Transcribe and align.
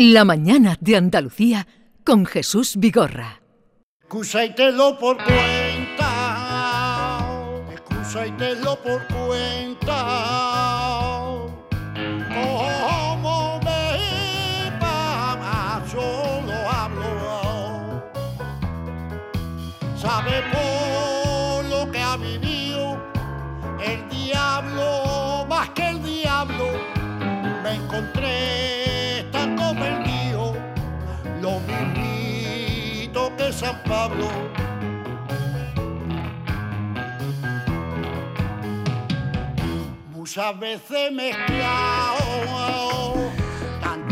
La 0.00 0.24
mañana 0.24 0.76
de 0.80 0.94
Andalucía 0.94 1.66
con 2.04 2.24
Jesús 2.24 2.76
Vigorra. 2.76 3.42
Excusa 4.00 4.44
y 4.44 4.54
te 4.54 4.70
lo 4.70 4.96
por 4.96 5.16
cuenta. 5.16 6.06
Excusa 7.72 8.28
y 8.28 8.30
te 8.36 8.54
lo 8.54 8.80
por 8.80 9.04
cuenta. 9.08 10.87
Pablo. 33.86 34.26
Muchas 40.12 40.58
veces 40.58 41.12
mezclado. 41.12 42.18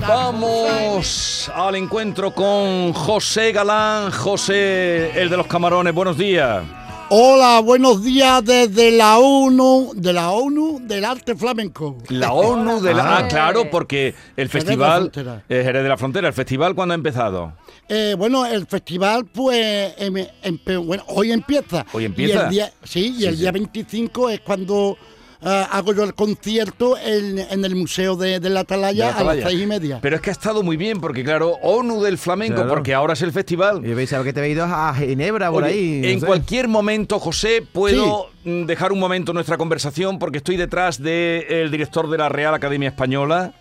Vamos 0.01 1.51
al 1.55 1.75
encuentro 1.77 2.31
con 2.33 2.93
José 2.93 3.53
Galán, 3.53 4.11
José, 4.13 5.21
el 5.21 5.29
de 5.29 5.37
los 5.37 5.47
camarones. 5.47 5.95
Buenos 5.95 6.17
días. 6.17 6.63
Hola, 7.09 7.61
buenos 7.61 8.03
días 8.03 8.45
desde 8.45 8.91
la 8.91 9.19
ONU, 9.19 9.93
de 9.95 10.13
la 10.13 10.31
ONU 10.31 10.81
del 10.83 11.05
arte 11.05 11.37
flamenco. 11.37 11.99
La 12.09 12.33
ONU 12.33 12.81
de 12.81 12.95
la... 12.95 13.19
Ah, 13.19 13.29
claro, 13.29 13.71
porque 13.71 14.09
el 14.37 14.37
de 14.37 14.45
la 14.45 14.51
festival... 14.51 15.01
Frontera. 15.13 15.43
eh, 15.49 15.63
Jerez 15.65 15.83
de 15.85 15.89
la 15.89 15.97
Frontera. 15.97 16.29
¿El 16.29 16.35
festival 16.35 16.75
cuándo 16.75 16.95
ha 16.95 16.97
empezado? 16.97 17.53
Eh, 17.89 18.15
bueno, 18.19 18.45
el 18.47 18.67
festival, 18.67 19.27
pues, 19.27 19.95
em- 19.99 20.59
bueno, 20.85 21.05
hoy 21.09 21.31
empieza. 21.33 21.87
Hoy 21.93 22.05
empieza. 22.05 22.35
Y 22.35 22.45
el 22.45 22.51
día, 22.51 22.73
sí, 22.83 23.15
y 23.17 23.21
Sí, 23.21 23.27
el 23.27 23.35
sí. 23.37 23.41
día 23.43 23.53
25 23.53 24.31
es 24.31 24.41
cuando 24.41 24.97
ah, 25.43 25.69
hago 25.71 25.93
yo 25.95 26.03
el 26.03 26.15
concierto 26.15 26.97
en, 26.99 27.39
en 27.39 27.65
el 27.65 27.77
Museo 27.77 28.17
de, 28.17 28.41
de 28.41 28.51
la 28.51 28.61
Atalaya 28.61 29.13
De 29.13 29.25
la 29.25 29.31
a 29.31 29.35
las 29.35 29.45
seis 29.51 29.63
y 29.63 29.67
media. 29.67 29.99
Pero 30.03 30.17
es 30.17 30.23
que 30.23 30.31
ha 30.31 30.33
estado 30.33 30.65
muy 30.65 30.77
bien, 30.77 31.01
porque 31.01 31.23
claro, 31.23 31.51
ONU 31.63 32.03
del 32.03 32.19
flamenco, 32.19 32.57
Claro. 32.57 32.71
porque 32.71 32.93
ahora 32.95 33.13
es 33.13 33.23
el 33.23 33.31
festival. 33.31 33.83
Yo 33.85 33.95
pensaba 33.95 34.25
que 34.25 34.33
te 34.33 34.41
había 34.41 34.53
ido 34.53 34.65
a 34.65 34.93
Ginebra 34.95 35.53
por 35.53 35.63
Oye, 35.63 35.73
ahí. 35.75 36.01
no 36.03 36.09
en 36.09 36.21
sé. 36.21 36.27
cualquier 36.27 36.67
momento, 36.67 37.21
José, 37.21 37.63
puedo 37.71 38.31
mm, 38.45 38.65
dejar 38.65 38.91
un 38.91 38.99
momento 38.99 39.33
nuestra 39.33 39.57
conversación 39.59 40.19
porque 40.19 40.39
estoy 40.39 40.57
detrás 40.57 41.01
del 41.01 41.71
director 41.71 42.11
de 42.11 42.19
la 42.19 42.29
Real 42.29 42.53
Academia 42.55 42.89
Española. 42.89 43.53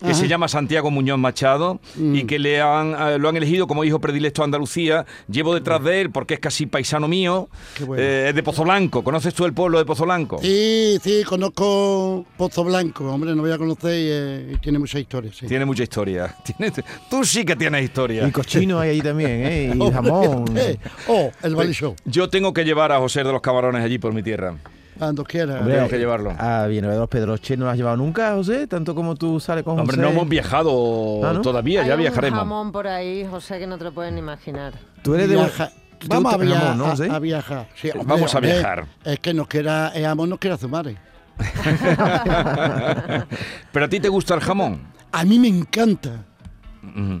Que 0.00 0.06
Ajá. 0.06 0.14
se 0.14 0.28
llama 0.28 0.48
Santiago 0.48 0.90
Muñoz 0.90 1.18
Machado 1.18 1.78
y 1.98 2.24
que 2.24 2.38
le 2.38 2.60
han, 2.60 2.94
eh, 2.98 3.18
lo 3.18 3.28
han 3.28 3.36
elegido 3.36 3.66
como 3.66 3.84
hijo 3.84 4.00
predilecto 4.00 4.40
a 4.40 4.46
Andalucía. 4.46 5.04
Llevo 5.30 5.52
detrás 5.54 5.84
de 5.84 6.00
él 6.00 6.10
porque 6.10 6.34
es 6.34 6.40
casi 6.40 6.64
paisano 6.66 7.06
mío. 7.06 7.48
Qué 7.74 7.84
bueno. 7.84 8.02
Eh, 8.02 8.28
es 8.30 8.34
de 8.34 8.42
Pozo 8.42 8.64
Blanco. 8.64 9.04
¿Conoces 9.04 9.34
tú 9.34 9.44
el 9.44 9.52
pueblo 9.52 9.78
de 9.78 9.84
Pozo 9.84 10.04
Blanco? 10.04 10.38
Sí, 10.40 10.98
sí, 11.02 11.22
conozco 11.24 12.24
Pozo 12.36 12.64
Blanco, 12.64 13.12
hombre, 13.12 13.34
no 13.34 13.42
voy 13.42 13.52
a 13.52 13.58
conocer 13.58 13.92
y, 13.92 14.06
eh, 14.10 14.52
y 14.54 14.56
tiene 14.58 14.78
mucha 14.78 14.98
historia, 14.98 15.30
sí. 15.34 15.46
Tiene 15.46 15.64
mucha 15.66 15.82
historia. 15.82 16.34
Tiene- 16.44 16.72
tú 17.10 17.22
sí 17.24 17.44
que 17.44 17.54
tienes 17.56 17.84
historia. 17.84 18.26
Y 18.26 18.30
cochino 18.30 18.80
hay 18.80 18.90
ahí 18.90 19.00
también, 19.02 19.30
¿eh? 19.30 19.72
Y 19.74 19.90
jamón. 19.92 20.44
Oh, 21.08 21.30
el 21.42 21.54
Valley 21.54 21.72
Show, 21.74 21.94
Yo 22.04 22.28
tengo 22.30 22.52
que 22.54 22.64
llevar 22.64 22.92
a 22.92 22.98
José 22.98 23.22
de 23.24 23.32
los 23.32 23.40
Camarones 23.40 23.82
allí 23.84 23.98
por 23.98 24.12
mi 24.14 24.22
tierra. 24.22 24.54
Cuando 25.00 25.24
quiera. 25.24 25.58
Hombre, 25.58 25.74
tengo 25.74 25.88
que 25.88 25.98
llevarlo. 25.98 26.32
A 26.38 26.66
Villanueva 26.68 26.94
de 26.94 27.00
los 27.00 27.08
Pedroches 27.08 27.58
no 27.58 27.64
lo 27.64 27.70
has 27.72 27.76
llevado 27.76 27.96
nunca, 27.96 28.34
José, 28.34 28.66
tanto 28.68 28.94
como 28.94 29.16
tú 29.16 29.40
sales 29.40 29.64
con 29.64 29.78
Hombre, 29.80 29.96
José. 29.96 30.00
no 30.06 30.08
hemos 30.12 30.28
viajado 30.28 31.20
Ah, 31.24 31.32
¿no? 31.32 31.40
todavía, 31.40 31.84
ya 31.84 31.94
Hay 31.94 31.98
viajaremos. 32.00 32.38
un 32.38 32.48
jamón 32.48 32.70
por 32.72 32.86
ahí, 32.86 33.26
José, 33.28 33.58
que 33.58 33.66
no 33.66 33.76
te 33.78 33.84
lo 33.84 33.92
pueden 33.92 34.16
imaginar. 34.18 34.74
Tú 35.02 35.14
eres 35.14 35.28
de... 35.28 35.34
Viaja- 35.36 35.72
¿Te 35.98 36.06
Vamos 36.08 36.32
a, 36.32 36.36
viajar, 36.38 36.62
jamón, 36.76 36.78
no, 37.08 37.14
a- 37.14 37.18
viajar. 37.18 37.68
Sí, 37.74 37.90
hombre, 37.90 38.06
Vamos 38.06 38.34
a 38.34 38.38
hombre, 38.38 38.52
viajar. 38.54 38.86
Es 39.04 39.18
que 39.18 39.34
nos 39.34 39.46
quiera, 39.48 39.88
el 39.94 40.06
amor 40.06 40.28
nos 40.28 40.38
quiera 40.38 40.56
sumar. 40.56 40.86
eh. 40.88 40.96
Pero 43.72 43.84
a 43.84 43.88
ti 43.88 44.00
te 44.00 44.08
gusta 44.08 44.34
el 44.34 44.40
jamón. 44.40 44.80
A 45.12 45.24
mí 45.24 45.38
me 45.38 45.48
encanta. 45.48 46.24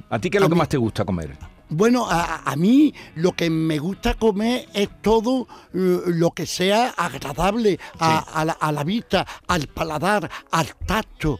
¿A 0.08 0.18
ti 0.18 0.30
qué 0.30 0.38
es 0.38 0.40
lo 0.40 0.46
A 0.46 0.48
que 0.48 0.54
mí- 0.54 0.58
más 0.58 0.68
te 0.68 0.76
gusta 0.78 1.04
comer? 1.04 1.36
Bueno, 1.70 2.06
a, 2.10 2.42
a 2.50 2.56
mí 2.56 2.92
lo 3.14 3.32
que 3.32 3.48
me 3.48 3.78
gusta 3.78 4.14
comer 4.14 4.66
es 4.74 4.88
todo 5.00 5.46
eh, 5.72 6.00
lo 6.06 6.32
que 6.32 6.44
sea 6.46 6.90
agradable 6.96 7.78
a, 7.98 8.18
a 8.18 8.44
la, 8.44 8.52
a 8.52 8.72
la 8.72 8.84
vista, 8.84 9.26
al 9.46 9.68
paladar, 9.68 10.28
al 10.50 10.66
tacto. 10.86 11.38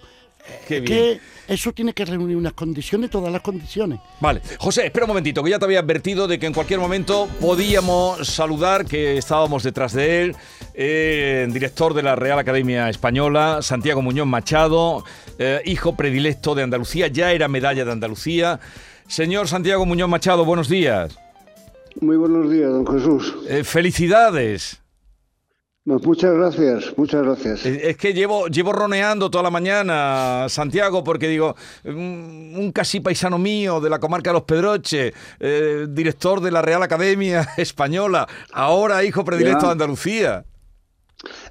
Qué 0.66 0.78
Es 0.78 0.82
bien. 0.82 0.84
que 0.84 1.20
eso 1.48 1.72
tiene 1.72 1.92
que 1.92 2.04
reunir 2.04 2.36
unas 2.36 2.54
condiciones, 2.54 3.10
todas 3.10 3.30
las 3.32 3.42
condiciones. 3.42 4.00
Vale, 4.20 4.40
José, 4.58 4.86
espera 4.86 5.04
un 5.04 5.10
momentito, 5.10 5.44
que 5.44 5.50
ya 5.50 5.58
te 5.58 5.64
había 5.64 5.80
advertido 5.80 6.26
de 6.26 6.38
que 6.38 6.46
en 6.46 6.54
cualquier 6.54 6.80
momento 6.80 7.28
podíamos 7.40 8.26
saludar, 8.26 8.86
que 8.86 9.16
estábamos 9.18 9.62
detrás 9.62 9.92
de 9.92 10.22
él, 10.22 10.36
eh, 10.74 11.46
director 11.52 11.92
de 11.94 12.02
la 12.02 12.16
Real 12.16 12.38
Academia 12.38 12.88
Española, 12.88 13.58
Santiago 13.62 14.00
Muñoz 14.02 14.26
Machado, 14.26 15.04
eh, 15.38 15.60
hijo 15.66 15.94
predilecto 15.94 16.54
de 16.54 16.62
Andalucía, 16.62 17.08
ya 17.08 17.32
era 17.32 17.46
medalla 17.46 17.84
de 17.84 17.92
Andalucía. 17.92 18.58
Señor 19.10 19.48
Santiago 19.48 19.84
Muñoz 19.86 20.08
Machado, 20.08 20.44
buenos 20.44 20.68
días. 20.68 21.18
Muy 22.00 22.16
buenos 22.16 22.48
días, 22.48 22.70
don 22.70 22.86
Jesús. 22.86 23.34
Eh, 23.48 23.64
felicidades. 23.64 24.80
Pues 25.84 26.04
muchas 26.06 26.32
gracias, 26.34 26.96
muchas 26.96 27.22
gracias. 27.24 27.66
Es 27.66 27.96
que 27.96 28.14
llevo, 28.14 28.46
llevo 28.46 28.72
roneando 28.72 29.28
toda 29.30 29.42
la 29.42 29.50
mañana, 29.50 30.46
Santiago, 30.48 31.02
porque 31.02 31.26
digo, 31.26 31.56
un, 31.84 32.54
un 32.56 32.70
casi 32.70 33.00
paisano 33.00 33.38
mío 33.38 33.80
de 33.80 33.90
la 33.90 33.98
comarca 33.98 34.30
de 34.30 34.34
Los 34.34 34.44
Pedroches, 34.44 35.12
eh, 35.40 35.86
director 35.88 36.40
de 36.40 36.52
la 36.52 36.62
Real 36.62 36.82
Academia 36.84 37.48
Española, 37.56 38.28
ahora 38.52 39.02
hijo 39.02 39.24
predilecto 39.24 39.62
Ya. 39.62 39.66
de 39.66 39.72
Andalucía. 39.72 40.44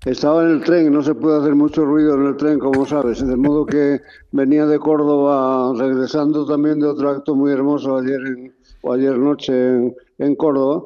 Estaba 0.05 0.43
en 0.43 0.49
el 0.51 0.63
tren, 0.63 0.91
no 0.91 1.01
se 1.03 1.13
puede 1.13 1.39
hacer 1.39 1.53
mucho 1.55 1.85
ruido 1.85 2.15
en 2.15 2.25
el 2.27 2.37
tren, 2.37 2.57
como 2.59 2.85
sabes, 2.85 3.25
de 3.25 3.35
modo 3.35 3.65
que 3.65 4.01
venía 4.31 4.65
de 4.65 4.79
Córdoba 4.79 5.73
regresando 5.77 6.45
también 6.45 6.79
de 6.79 6.87
otro 6.87 7.09
acto 7.09 7.35
muy 7.35 7.51
hermoso 7.51 7.97
ayer 7.97 8.19
en- 8.25 8.55
o 8.81 8.93
ayer 8.93 9.17
noche 9.17 9.51
en, 9.53 9.95
en 10.17 10.35
Córdoba, 10.35 10.83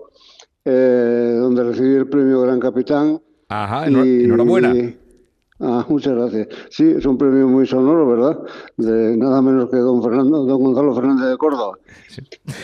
eh, 0.66 1.38
donde 1.40 1.64
recibí 1.64 1.96
el 1.96 2.08
premio 2.10 2.42
Gran 2.42 2.60
Capitán. 2.60 3.22
Ajá, 3.50 3.90
Y- 3.90 4.26
enhorabuena. 4.26 4.74
Ah, 5.60 5.86
muchas 5.88 6.14
gracias. 6.16 6.48
Sí, 6.72 6.90
es 6.98 7.06
un 7.06 7.18
premio 7.18 7.48
muy 7.48 7.66
sonoro, 7.66 8.06
¿verdad? 8.08 8.40
De 8.76 9.16
nada 9.16 9.42
menos 9.42 9.70
que 9.70 9.78
don 9.78 10.04
Fernando, 10.04 10.44
don 10.44 10.62
Gonzalo 10.62 10.94
Fernández 10.94 11.30
de 11.30 11.38
Córdoba. 11.38 11.78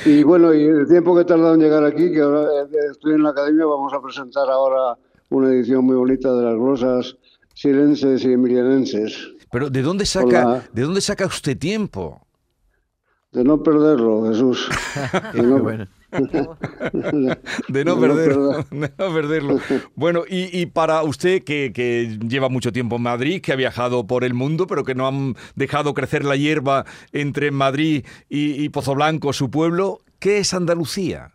Y 0.05 0.23
bueno, 0.23 0.53
y 0.53 0.63
el 0.65 0.85
tiempo 0.87 1.15
que 1.15 1.21
he 1.21 1.25
tardado 1.25 1.53
en 1.53 1.61
llegar 1.61 1.83
aquí, 1.85 2.11
que 2.11 2.19
ahora 2.21 2.41
eh, 2.63 2.67
estoy 2.91 3.13
en 3.13 3.23
la 3.23 3.29
academia, 3.29 3.65
vamos 3.65 3.93
a 3.93 4.01
presentar 4.01 4.49
ahora 4.49 4.97
una 5.29 5.49
edición 5.49 5.85
muy 5.85 5.95
bonita 5.95 6.33
de 6.33 6.43
las 6.43 6.55
glosas 6.55 7.15
silenses 7.53 8.23
y 8.23 8.33
emilianenses. 8.33 9.29
Pero 9.51 9.69
¿de 9.69 9.81
dónde 9.81 10.05
saca. 10.05 10.63
¿de 10.71 10.81
dónde 10.83 11.01
saca 11.01 11.25
usted 11.25 11.57
tiempo? 11.57 12.25
De 13.31 13.43
no 13.43 13.61
perderlo, 13.61 14.27
Jesús. 14.27 14.67
De 15.33 15.41
no- 15.43 15.59
bueno. 15.59 15.85
De 17.67 17.85
no 17.85 17.99
perderlo. 17.99 18.65
perder. 18.65 18.65
de 18.71 18.91
no 18.97 19.13
perderlo. 19.13 19.59
Bueno, 19.95 20.23
y, 20.27 20.59
y 20.59 20.65
para 20.65 21.03
usted 21.03 21.43
que, 21.43 21.71
que 21.73 22.17
lleva 22.27 22.49
mucho 22.49 22.71
tiempo 22.71 22.95
en 22.95 23.03
Madrid, 23.03 23.41
que 23.41 23.51
ha 23.53 23.55
viajado 23.55 24.07
por 24.07 24.23
el 24.23 24.33
mundo, 24.33 24.65
pero 24.65 24.83
que 24.83 24.95
no 24.95 25.07
han 25.07 25.35
dejado 25.55 25.93
crecer 25.93 26.25
la 26.25 26.35
hierba 26.35 26.85
entre 27.11 27.51
Madrid 27.51 28.05
y, 28.27 28.63
y 28.63 28.69
Pozo 28.69 28.95
Blanco, 28.95 29.33
su 29.33 29.51
pueblo, 29.51 29.99
¿qué 30.17 30.39
es 30.39 30.53
Andalucía? 30.55 31.33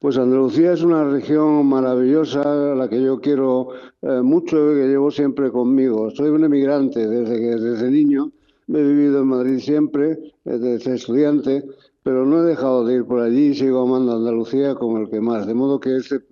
Pues 0.00 0.16
Andalucía 0.16 0.72
es 0.72 0.82
una 0.82 1.04
región 1.04 1.66
maravillosa, 1.66 2.40
a 2.72 2.74
la 2.74 2.88
que 2.88 3.02
yo 3.02 3.20
quiero 3.20 3.68
eh, 4.00 4.22
mucho 4.22 4.72
y 4.72 4.76
que 4.76 4.88
llevo 4.88 5.10
siempre 5.10 5.50
conmigo. 5.50 6.10
Soy 6.10 6.30
un 6.30 6.42
emigrante 6.42 7.06
desde 7.06 7.38
que 7.38 7.56
desde 7.56 7.90
niño, 7.90 8.32
he 8.68 8.82
vivido 8.82 9.20
en 9.20 9.26
Madrid 9.26 9.58
siempre, 9.58 10.12
eh, 10.46 10.56
desde 10.56 10.94
estudiante, 10.94 11.66
pero 12.02 12.24
no 12.24 12.42
he 12.42 12.46
dejado 12.46 12.86
de 12.86 12.94
ir 12.94 13.04
por 13.04 13.20
allí 13.20 13.48
y 13.48 13.54
sigo 13.54 13.82
amando 13.82 14.12
a 14.12 14.16
Andalucía 14.16 14.74
como 14.74 14.96
el 14.96 15.10
que 15.10 15.20
más. 15.20 15.46
De 15.46 15.52
modo 15.52 15.78
que 15.78 15.94
este, 15.98 16.22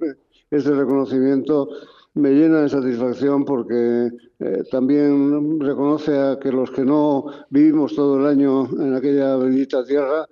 reconocimiento 0.50 1.68
me 2.14 2.30
llena 2.30 2.62
de 2.62 2.70
satisfacción 2.70 3.44
porque 3.44 4.08
eh, 4.38 4.62
también 4.70 5.60
reconoce 5.60 6.18
a 6.18 6.38
que 6.40 6.50
los 6.50 6.70
que 6.70 6.86
no 6.86 7.26
vivimos 7.50 7.94
todo 7.94 8.18
el 8.18 8.24
año 8.24 8.66
en 8.82 8.94
aquella 8.94 9.36
bendita 9.36 9.84
tierra, 9.84 10.26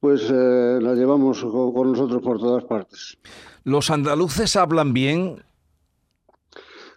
pues 0.00 0.22
eh, 0.30 0.78
la 0.80 0.94
llevamos 0.94 1.42
con, 1.42 1.72
con 1.72 1.92
nosotros 1.92 2.22
por 2.22 2.38
todas 2.38 2.64
partes. 2.64 3.18
¿Los 3.64 3.90
andaluces 3.90 4.56
hablan 4.56 4.92
bien? 4.92 5.42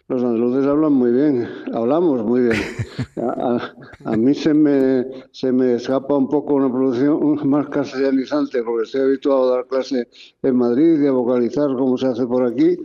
Los 0.10 0.22
andaluces 0.22 0.66
hablan 0.68 0.94
muy 0.94 1.12
bien, 1.12 1.48
hablamos 1.74 2.24
muy 2.24 2.42
bien. 2.42 2.58
A, 3.18 3.56
a- 3.56 4.12
a 4.12 4.18
mí 4.18 4.34
se 4.34 4.54
me, 4.54 5.06
se 5.32 5.52
me 5.52 5.76
escapa 5.76 6.16
un 6.16 6.28
poco 6.28 6.56
una 6.56 6.72
producción 6.72 7.48
más 7.48 7.70
castellanizante, 7.70 8.64
porque 8.64 8.84
estoy 8.86 9.02
habituado 9.02 9.52
a 9.54 9.56
dar 9.58 9.68
clase 9.68 10.08
en 10.42 10.56
Madrid 10.56 11.02
y 11.02 11.08
a 11.08 11.12
vocalizar 11.12 11.68
como 11.78 11.98
se 11.98 12.08
hace 12.08 12.26
por 12.26 12.46
aquí, 12.46 12.76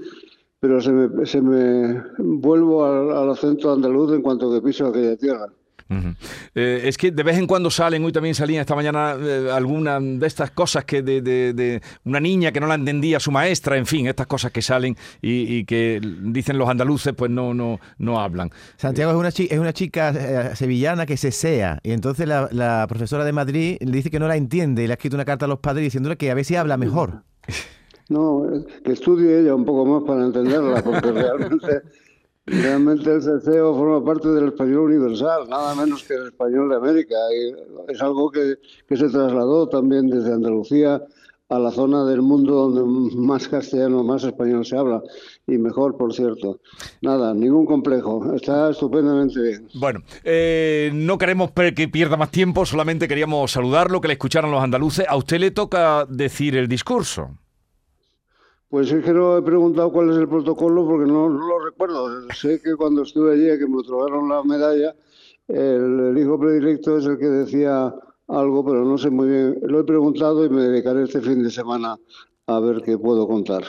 pero 0.61 0.81
se 0.81 0.93
me, 0.93 1.27
se 1.27 1.41
me 1.41 2.03
vuelvo 2.19 2.85
al, 2.85 3.11
al 3.11 3.31
acento 3.31 3.73
andaluz 3.73 4.13
en 4.13 4.23
cuanto 4.23 4.53
que 4.53 4.61
piso 4.61 4.87
aquella 4.87 5.17
tierra. 5.17 5.47
Eh, 6.55 6.83
es 6.85 6.99
que 6.99 7.11
de 7.11 7.23
vez 7.23 7.39
en 7.39 7.47
cuando 7.47 7.71
salen, 7.71 8.05
hoy 8.05 8.13
también 8.13 8.35
salían 8.35 8.61
esta 8.61 8.75
mañana 8.75 9.17
eh, 9.19 9.49
alguna 9.53 9.99
de 10.01 10.27
estas 10.27 10.51
cosas 10.51 10.85
que 10.85 11.03
de, 11.03 11.23
de- 11.23 11.53
de 11.55 11.81
una 12.05 12.21
niña 12.21 12.53
que 12.53 12.61
no 12.61 12.67
la 12.67 12.75
entendía 12.75 13.19
su 13.21 13.31
maestra, 13.31 13.77
en 13.77 13.87
fin, 13.87 14.07
estas 14.07 14.27
cosas 14.27 14.53
que 14.53 14.61
salen 14.63 14.97
y, 15.23 15.57
y 15.57 15.65
que 15.65 16.01
dicen 16.23 16.59
los 16.59 16.69
andaluces, 16.69 17.15
pues 17.17 17.31
no, 17.31 17.55
no, 17.55 17.81
no 17.99 18.21
hablan. 18.21 18.51
Santiago 18.77 19.13
es 19.13 19.17
una, 19.19 19.33
chi- 19.33 19.49
es 19.51 19.59
una 19.59 19.73
chica 19.73 20.11
eh, 20.53 20.57
sevillana 20.57 21.07
que 21.07 21.17
se 21.17 21.31
sea 21.31 21.79
y 21.83 21.93
entonces 21.93 22.29
la, 22.29 22.49
la 22.53 22.87
profesora 22.89 23.25
de 23.25 23.33
Madrid 23.33 23.77
le 23.81 23.91
dice 23.93 24.11
que 24.11 24.19
no 24.21 24.29
la 24.29 24.37
entiende 24.37 24.85
y 24.85 24.87
le 24.87 24.93
ha 24.93 24.97
escrito 24.97 25.17
una 25.17 25.25
carta 25.25 25.47
a 25.47 25.49
los 25.49 25.59
padres 25.61 25.85
diciéndole 25.85 26.17
que 26.17 26.31
a 26.31 26.35
ver 26.35 26.45
si 26.45 26.57
habla 26.57 26.77
mejor. 26.77 27.23
No, 28.11 28.43
que 28.85 28.93
estudie 28.93 29.41
ella 29.41 29.55
un 29.55 29.67
poco 29.67 29.85
más 29.85 30.03
para 30.07 30.25
entenderla, 30.25 30.83
porque 30.83 31.13
realmente, 31.13 31.83
realmente 32.51 33.13
el 33.13 33.23
ceceo 33.23 33.75
forma 33.75 34.05
parte 34.05 34.29
del 34.29 34.49
español 34.49 34.93
universal, 34.93 35.49
nada 35.49 35.75
menos 35.75 36.03
que 36.05 36.15
el 36.15 36.27
español 36.27 36.69
de 36.71 36.77
América. 36.77 37.17
Es 37.89 38.01
algo 38.03 38.31
que, 38.31 38.57
que 38.89 38.97
se 38.97 39.09
trasladó 39.09 39.69
también 39.69 40.09
desde 40.09 40.33
Andalucía 40.33 41.03
a 41.49 41.59
la 41.59 41.71
zona 41.71 42.05
del 42.05 42.21
mundo 42.21 42.69
donde 42.69 43.17
más 43.17 43.49
castellano, 43.49 44.05
más 44.05 44.23
español 44.25 44.67
se 44.67 44.77
habla, 44.77 45.03
y 45.47 45.57
mejor, 45.57 45.97
por 45.97 46.13
cierto. 46.13 46.61
Nada, 47.01 47.33
ningún 47.33 47.65
complejo, 47.65 48.35
está 48.35 48.71
estupendamente 48.71 49.41
bien. 49.41 49.69
Bueno, 49.75 50.03
eh, 50.25 50.91
no 50.93 51.17
queremos 51.17 51.51
que 51.75 51.89
pierda 51.89 52.17
más 52.17 52.31
tiempo, 52.31 52.67
solamente 52.67 53.09
queríamos 53.09 53.51
saludarlo, 53.51 54.01
que 54.01 54.09
le 54.09 54.15
escucharan 54.15 54.51
los 54.51 54.63
andaluces. 54.63 55.07
A 55.09 55.17
usted 55.17 55.39
le 55.39 55.51
toca 55.51 56.05
decir 56.07 56.57
el 56.57 56.69
discurso. 56.69 57.31
Pues 58.69 58.93
es 58.93 59.03
que 59.03 59.13
no 59.13 59.39
he 59.39 59.43
preguntado 59.43 59.91
cuál 59.91 60.11
es 60.11 60.17
el 60.17 60.29
protocolo 60.29 60.87
porque 60.87 61.11
no, 61.11 61.31
no 61.31 61.47
lo 61.47 61.65
recuerdo. 61.65 62.31
Sé 62.33 62.61
que 62.61 62.77
cuando 62.77 63.03
estuve 63.03 63.33
allí, 63.33 63.59
que 63.59 63.67
me 63.67 63.79
otorgaron 63.79 64.29
la 64.29 64.43
medalla, 64.43 64.95
el, 65.49 66.11
el 66.11 66.19
hijo 66.19 66.39
predilecto 66.39 66.99
es 66.99 67.07
el 67.07 67.19
que 67.19 67.27
decía 67.27 67.95
algo, 68.29 68.65
pero 68.65 68.85
no 68.85 68.99
sé 68.99 69.09
muy 69.09 69.29
bien. 69.29 69.59
Lo 69.63 69.81
he 69.81 69.85
preguntado 69.85 70.45
y 70.45 70.51
me 70.51 70.63
dedicaré 70.63 71.05
este 71.05 71.21
fin 71.23 71.43
de 71.43 71.51
semana 71.51 71.97
a 72.47 72.61
ver 72.61 72.83
qué 72.83 72.99
puedo 72.99 73.27
contar. 73.27 73.63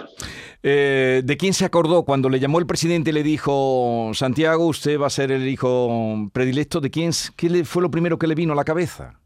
Eh, 0.64 1.22
¿De 1.24 1.38
quién 1.38 1.54
se 1.54 1.66
acordó 1.66 2.04
cuando 2.04 2.30
le 2.30 2.40
llamó 2.40 2.60
el 2.60 2.66
presidente 2.66 3.12
y 3.12 3.14
le 3.14 3.24
dijo, 3.24 4.12
Santiago, 4.14 4.68
usted 4.68 5.00
va 5.00 5.08
a 5.08 5.12
ser 5.12 5.32
el 5.32 5.48
hijo 5.48 6.30
predilecto? 6.34 6.82
¿De 6.82 6.90
quién? 6.90 7.12
¿Qué 7.36 7.64
fue 7.64 7.82
lo 7.82 7.92
primero 7.92 8.18
que 8.18 8.28
le 8.28 8.36
vino 8.36 8.54
a 8.54 8.56
la 8.56 8.66
cabeza? 8.66 9.20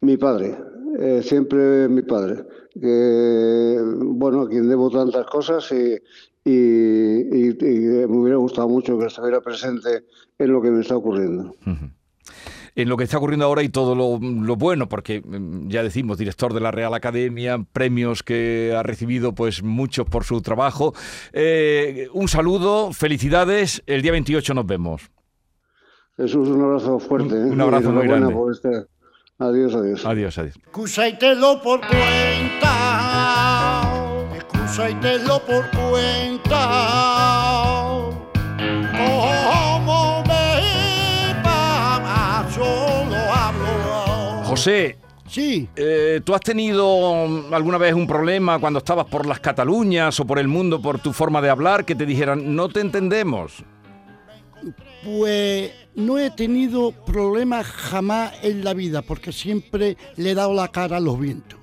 Mi 0.00 0.16
padre, 0.16 0.58
eh, 1.02 1.22
siempre 1.24 1.88
mi 1.88 2.02
padre, 2.02 2.44
que, 2.78 3.78
bueno, 3.98 4.42
a 4.42 4.48
quien 4.48 4.68
debo 4.68 4.90
tantas 4.90 5.26
cosas 5.26 5.70
y, 5.72 5.94
y- 6.44 6.52
y- 6.52 7.56
y 7.58 8.06
me 8.06 8.18
hubiera 8.18 8.36
gustado 8.36 8.68
mucho 8.68 8.98
que 8.98 9.06
estuviera 9.06 9.40
presente 9.40 10.04
en 10.38 10.52
lo 10.52 10.60
que 10.60 10.70
me 10.70 10.80
está 10.82 10.96
ocurriendo. 10.96 11.54
En 12.76 12.88
lo 12.88 12.96
que 12.96 13.04
está 13.04 13.18
ocurriendo 13.18 13.46
ahora 13.46 13.62
y 13.62 13.68
todo 13.68 13.94
lo, 13.94 14.18
lo 14.20 14.56
bueno, 14.56 14.88
porque 14.88 15.20
mm, 15.26 15.68
ya 15.68 15.82
decimos, 15.82 16.18
director 16.18 16.54
de 16.54 16.60
la 16.60 16.70
Real 16.70 16.94
Academia, 16.94 17.58
premios 17.72 18.22
que 18.22 18.72
ha 18.76 18.82
recibido 18.82 19.34
pues 19.34 19.62
muchos 19.62 20.06
por 20.06 20.24
su 20.24 20.40
trabajo. 20.40 20.94
Eh, 21.32 22.08
un 22.12 22.28
saludo, 22.28 22.92
felicidades, 22.92 23.82
el 23.86 24.02
día 24.02 24.12
28 24.12 24.54
nos 24.54 24.66
vemos. 24.66 25.10
Jesús, 26.16 26.48
un 26.48 26.62
abrazo 26.62 26.98
fuerte. 27.00 27.34
Un- 27.34 27.48
¿eh? 27.48 27.50
un 27.52 27.60
abrazo 27.60 27.90
muy 27.90 28.06
grande. 28.06 28.32
por 28.34 28.52
este- 28.52 28.84
Adiós, 29.40 29.74
adiós. 29.74 30.04
Adiós, 30.04 30.38
adiós. 30.38 30.54
Cúsaitelo 30.70 31.62
por 31.62 31.80
cuenta, 31.80 32.74
cúsaitelo 34.52 35.40
por 35.40 35.64
cuenta. 35.70 36.62
Como 38.92 40.22
me 40.28 40.44
iba, 41.30 41.58
ah, 42.04 42.46
yo 42.54 43.06
lo 43.08 43.22
hablo. 43.32 44.44
José, 44.44 44.98
Sí. 45.30 45.68
Eh, 45.76 46.20
¿Tú 46.24 46.34
has 46.34 46.40
tenido 46.40 47.28
mm, 47.28 47.54
alguna 47.54 47.78
vez 47.78 47.94
un 47.94 48.08
problema 48.08 48.58
cuando 48.58 48.80
estabas 48.80 49.06
por 49.06 49.26
las 49.26 49.38
Cataluñas 49.38 50.18
o 50.18 50.26
por 50.26 50.40
el 50.40 50.48
mundo 50.48 50.82
por 50.82 50.98
tu 50.98 51.12
forma 51.12 51.40
de 51.40 51.48
hablar 51.48 51.84
que 51.84 51.94
te 51.94 52.04
dijeran 52.04 52.56
no 52.56 52.68
te 52.68 52.80
entendemos? 52.80 53.64
Pues 55.04 55.72
no 55.94 56.18
he 56.18 56.30
tenido 56.30 56.92
problemas 56.92 57.66
jamás 57.66 58.32
en 58.42 58.64
la 58.64 58.74
vida 58.74 59.02
porque 59.02 59.32
siempre 59.32 59.96
le 60.16 60.30
he 60.30 60.34
dado 60.34 60.54
la 60.54 60.68
cara 60.68 60.98
a 60.98 61.00
los 61.00 61.18
vientos. 61.18 61.58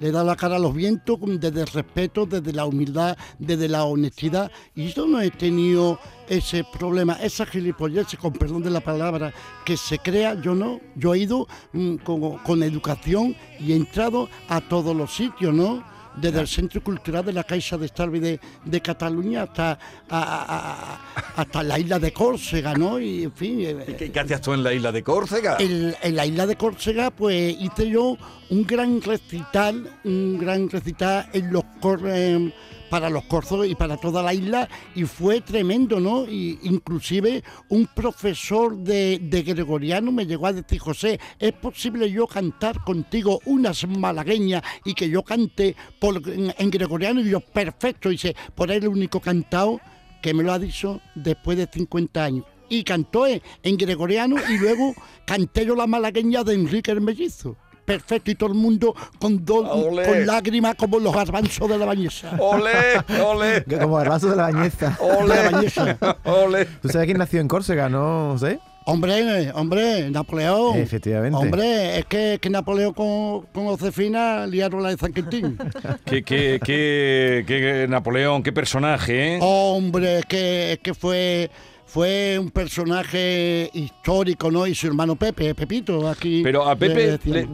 Le 0.00 0.08
he 0.08 0.10
dado 0.10 0.26
la 0.26 0.34
cara 0.34 0.56
a 0.56 0.58
los 0.58 0.74
vientos 0.74 1.16
desde 1.22 1.60
el 1.60 1.66
respeto, 1.68 2.26
desde 2.26 2.52
la 2.52 2.66
humildad, 2.66 3.16
desde 3.38 3.68
la 3.68 3.84
honestidad. 3.84 4.50
Y 4.74 4.88
yo 4.88 5.06
no 5.06 5.20
he 5.20 5.30
tenido 5.30 6.00
ese 6.28 6.64
problema, 6.64 7.14
esa 7.22 7.46
gilipollez, 7.46 8.16
con 8.20 8.32
perdón 8.32 8.64
de 8.64 8.70
la 8.70 8.80
palabra, 8.80 9.32
que 9.64 9.76
se 9.76 10.00
crea, 10.00 10.34
yo 10.34 10.56
no. 10.56 10.80
Yo 10.96 11.14
he 11.14 11.18
ido 11.18 11.46
mm, 11.72 11.96
con, 11.98 12.38
con 12.38 12.64
educación 12.64 13.36
y 13.60 13.72
he 13.72 13.76
entrado 13.76 14.28
a 14.48 14.60
todos 14.60 14.96
los 14.96 15.14
sitios, 15.14 15.54
¿no? 15.54 15.91
Desde 16.16 16.40
el 16.40 16.46
Centro 16.48 16.82
Cultural 16.82 17.24
de 17.24 17.32
la 17.32 17.42
Caixa 17.44 17.78
de 17.78 17.86
Estalvi 17.86 18.18
de, 18.20 18.38
de 18.64 18.80
Cataluña 18.82 19.44
hasta, 19.44 19.70
a- 19.72 19.78
a- 20.10 20.92
a- 20.92 21.40
hasta 21.40 21.62
la 21.62 21.78
isla 21.78 21.98
de 21.98 22.12
Córcega, 22.12 22.74
¿no? 22.74 22.98
Y 23.00 23.22
en 23.24 23.32
fin. 23.32 23.60
eh, 23.62 23.96
¿Qué, 23.98 24.12
qué 24.12 24.20
hacías 24.20 24.40
tú 24.42 24.52
en 24.52 24.62
la 24.62 24.72
isla 24.74 24.92
de 24.92 25.02
Córcega? 25.02 25.56
el- 25.56 25.96
en 26.02 26.16
la 26.16 26.26
isla 26.26 26.46
de 26.46 26.56
Córcega, 26.56 27.10
pues 27.10 27.56
hice 27.58 27.88
yo 27.88 28.16
un 28.50 28.66
gran 28.66 29.00
recital, 29.00 29.90
un 30.04 30.38
gran 30.38 30.68
recital 30.68 31.28
en 31.32 31.50
los 31.52 31.64
cor- 31.80 32.06
em, 32.08 32.52
para 32.92 33.08
los 33.08 33.24
corzos 33.24 33.66
y 33.66 33.74
para 33.74 33.96
toda 33.96 34.22
la 34.22 34.34
isla 34.34 34.68
y 34.94 35.04
fue 35.04 35.40
tremendo, 35.40 35.98
¿no? 35.98 36.26
Y 36.28 36.58
inclusive 36.64 37.42
un 37.70 37.86
profesor 37.86 38.76
de, 38.76 39.18
de 39.18 39.42
gregoriano 39.42 40.12
me 40.12 40.26
llegó 40.26 40.46
a 40.46 40.52
decir, 40.52 40.78
José, 40.78 41.18
¿es 41.38 41.54
posible 41.54 42.10
yo 42.10 42.26
cantar 42.26 42.84
contigo 42.84 43.40
unas 43.46 43.88
malagueñas 43.88 44.62
y 44.84 44.92
que 44.92 45.08
yo 45.08 45.22
cante 45.22 45.74
en 46.02 46.70
gregoriano? 46.70 47.22
Y 47.22 47.30
yo, 47.30 47.40
perfecto, 47.40 48.10
y 48.10 48.16
dice, 48.16 48.36
por 48.54 48.70
ahí 48.70 48.76
el 48.76 48.88
único 48.88 49.20
cantado 49.20 49.80
que 50.20 50.34
me 50.34 50.42
lo 50.42 50.52
ha 50.52 50.58
dicho 50.58 51.00
después 51.14 51.56
de 51.56 51.66
50 51.72 52.22
años. 52.22 52.44
Y 52.68 52.84
cantó 52.84 53.26
en, 53.26 53.40
en 53.62 53.78
gregoriano 53.78 54.36
y 54.50 54.58
luego 54.58 54.94
canté 55.24 55.64
yo 55.64 55.74
la 55.74 55.86
malagueña 55.86 56.44
de 56.44 56.52
Enrique 56.52 56.90
el 56.90 57.00
Mellizo. 57.00 57.56
Perfecto, 57.84 58.30
y 58.30 58.34
todo 58.36 58.48
el 58.50 58.54
mundo 58.54 58.94
con, 59.18 59.44
do- 59.44 59.68
Olé. 59.68 60.04
con 60.06 60.24
lágrimas 60.26 60.76
como 60.76 60.98
los 61.00 61.12
garbanzos 61.14 61.68
de 61.68 61.78
la 61.78 61.84
bañesa. 61.86 62.30
¡Ole! 62.38 62.70
¡Ole! 63.24 63.64
Como 63.64 63.96
garbanzo 63.96 64.30
de 64.30 64.36
la 64.36 64.44
bañeza. 64.44 64.96
De 65.22 65.26
la 65.28 65.50
bañesa. 65.50 65.98
¡Ole! 66.24 66.66
¿Tú 66.80 66.88
sabes 66.88 67.06
quién 67.06 67.18
nació 67.18 67.40
en 67.40 67.48
Córcega, 67.48 67.88
no 67.88 68.36
sé? 68.38 68.60
Hombre, 68.84 69.52
hombre, 69.54 70.10
Napoleón. 70.10 70.76
Efectivamente. 70.76 71.36
Hombre, 71.38 71.98
es 72.00 72.04
que, 72.06 72.38
que 72.40 72.50
Napoleón 72.50 72.92
con, 72.94 73.42
con 73.52 73.66
Josefina 73.66 74.44
liaron 74.46 74.82
la 74.82 74.88
de 74.90 74.96
San 74.96 75.12
Quintín. 75.12 75.56
¿Qué, 76.04 76.24
qué, 76.24 76.58
qué, 76.64 77.44
qué 77.46 77.86
Napoleón, 77.88 78.42
qué 78.42 78.52
personaje, 78.52 79.36
¿eh? 79.36 79.38
Hombre, 79.40 80.18
es 80.20 80.24
que, 80.26 80.72
es 80.72 80.78
que 80.80 80.94
fue, 80.94 81.48
fue 81.92 82.38
un 82.38 82.50
personaje 82.50 83.68
histórico, 83.74 84.50
¿no? 84.50 84.66
Y 84.66 84.74
su 84.74 84.86
hermano 84.86 85.14
Pepe, 85.16 85.54
Pepito, 85.54 86.08
aquí. 86.08 86.40
Pero 86.42 86.66
a 86.66 86.74
Pepe, 86.74 87.18
le, 87.24 87.46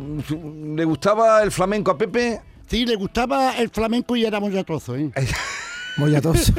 le 0.76 0.84
gustaba 0.84 1.42
el 1.42 1.50
flamenco 1.50 1.90
a 1.90 1.98
Pepe? 1.98 2.40
Sí, 2.68 2.86
le 2.86 2.94
gustaba 2.94 3.56
el 3.58 3.68
flamenco 3.70 4.14
y 4.14 4.24
era 4.24 4.38
mollatoso, 4.38 4.94
¿eh? 4.96 5.10
Mollatoso. 5.96 6.52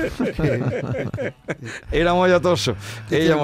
Era 1.92 2.14
mollatoso. 2.14 2.76
Ella 3.10 3.38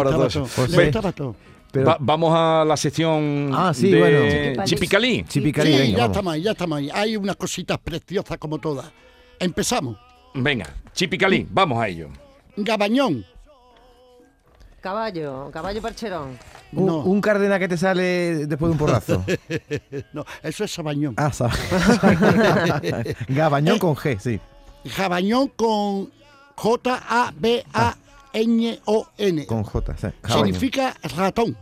Pues 0.56 0.70
le 0.72 0.84
gustaba 0.86 1.12
todo. 1.14 1.36
Pero 1.72 1.86
Va- 1.88 1.98
vamos 2.02 2.34
a 2.36 2.66
la 2.66 2.76
sección 2.76 3.52
Ah, 3.54 3.74
sí, 3.74 3.90
de 3.92 4.00
bueno. 4.00 4.64
Chipicalí. 4.66 5.24
Chipicali, 5.28 5.72
sí, 5.72 5.78
venga, 5.78 5.92
ya 5.92 5.98
vamos. 6.04 6.12
estamos 6.18 6.34
ahí, 6.34 6.42
ya 6.42 6.52
estamos 6.52 6.78
ahí. 6.80 6.90
Hay 6.94 7.16
unas 7.18 7.36
cositas 7.38 7.78
preciosas 7.78 8.38
como 8.38 8.60
todas. 8.60 8.92
Empezamos. 9.40 9.98
Venga, 10.34 10.68
Chipicalí, 10.94 11.48
vamos 11.50 11.82
a 11.82 11.88
ello. 11.88 12.10
Gabañón. 12.58 13.26
Caballo, 14.86 15.50
caballo 15.52 15.82
percherón. 15.82 16.38
Un, 16.72 16.86
No, 16.86 16.98
un 17.00 17.20
cárdenas 17.20 17.58
que 17.58 17.68
te 17.68 17.76
sale 17.76 18.46
después 18.46 18.70
de 18.70 18.74
un 18.74 18.78
porrazo. 18.78 19.26
no, 20.14 20.24
eso 20.44 20.64
es 20.64 20.72
Sabañón. 20.72 21.16
Ah, 21.18 21.32
sa- 21.34 21.50
Gabañón 23.28 23.80
con 23.80 23.96
G, 23.96 24.20
sí. 24.20 24.40
Jabañón 24.88 25.48
con 25.56 26.12
J-A-B-A-N-O-N. 26.56 27.06
Con 29.48 29.64
J. 29.64 29.98
sí. 29.98 30.08
Gabañón. 30.22 30.46
Significa 30.46 30.96
ratón, 31.16 31.58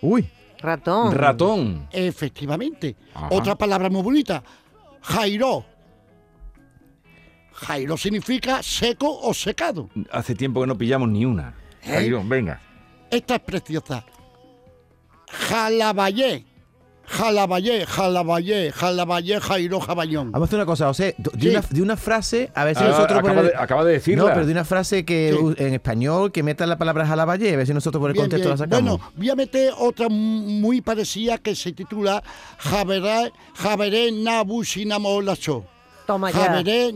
Uy, 0.00 0.28
Ratón. 0.60 1.12
Ratón. 1.12 1.88
efectivamente. 1.90 2.94
Ajá. 3.14 3.30
Otra 3.32 3.56
palabra 3.56 3.90
muy 3.90 4.02
bonita, 4.02 4.44
Jairo. 5.02 5.64
Jairo 7.52 7.96
significa 7.96 8.62
seco 8.62 9.18
o 9.22 9.34
secado. 9.34 9.90
Hace 10.12 10.36
tiempo 10.36 10.60
que 10.60 10.68
no 10.68 10.78
pillamos 10.78 11.08
ni 11.08 11.24
una. 11.24 11.54
Jairo, 11.84 12.22
venga. 12.24 12.60
Esta 13.10 13.36
es 13.36 13.40
preciosa. 13.40 14.04
Jalaballé. 15.28 16.46
Jalaballé, 17.06 17.86
Jalaballé, 17.86 18.70
Jalaballé, 18.70 19.40
Jairo 19.40 19.80
Jabañón. 19.80 20.30
Vamos 20.30 20.46
a 20.46 20.48
hacer 20.48 20.58
una 20.60 20.66
cosa, 20.66 20.86
José. 20.86 21.16
De, 21.18 21.30
Sí. 21.40 21.48
una, 21.48 21.60
de 21.68 21.82
una 21.82 21.96
frase, 21.96 22.52
a 22.54 22.64
ver 22.64 22.76
si 22.76 22.84
Ah, 22.84 22.88
nosotros. 22.88 23.20
por 23.20 23.30
acaba, 23.30 23.40
el- 23.40 23.46
de, 23.48 23.56
acaba 23.56 23.84
de 23.84 23.92
decirla. 23.94 24.22
no, 24.24 24.28
pero 24.32 24.46
de 24.46 24.52
una 24.52 24.64
frase 24.64 25.04
que 25.04 25.36
Sí. 25.36 25.64
en 25.64 25.74
español 25.74 26.30
que 26.30 26.44
meta 26.44 26.64
la 26.66 26.78
palabra 26.78 27.04
jalaballé, 27.06 27.54
a 27.54 27.56
ver 27.56 27.66
si 27.66 27.74
nosotros 27.74 28.00
por 28.00 28.10
el 28.10 28.14
Bien, 28.14 28.26
contexto 28.26 28.48
bien. 28.48 28.58
la 28.60 28.64
sacamos. 28.64 28.98
Bueno, 29.00 29.12
voy 29.16 29.28
a 29.30 29.34
meter 29.34 29.72
otra 29.76 30.06
muy 30.08 30.82
parecida 30.82 31.38
que 31.38 31.56
se 31.56 31.72
titula 31.72 32.22
Javeré, 32.58 33.32
Javeré 33.56 34.12
Nabu 34.12 34.62
Sinamo 34.62 35.08
Olacho. 35.08 35.64
Toma 36.06 36.30
ya. 36.30 36.38
Javeré 36.44 36.92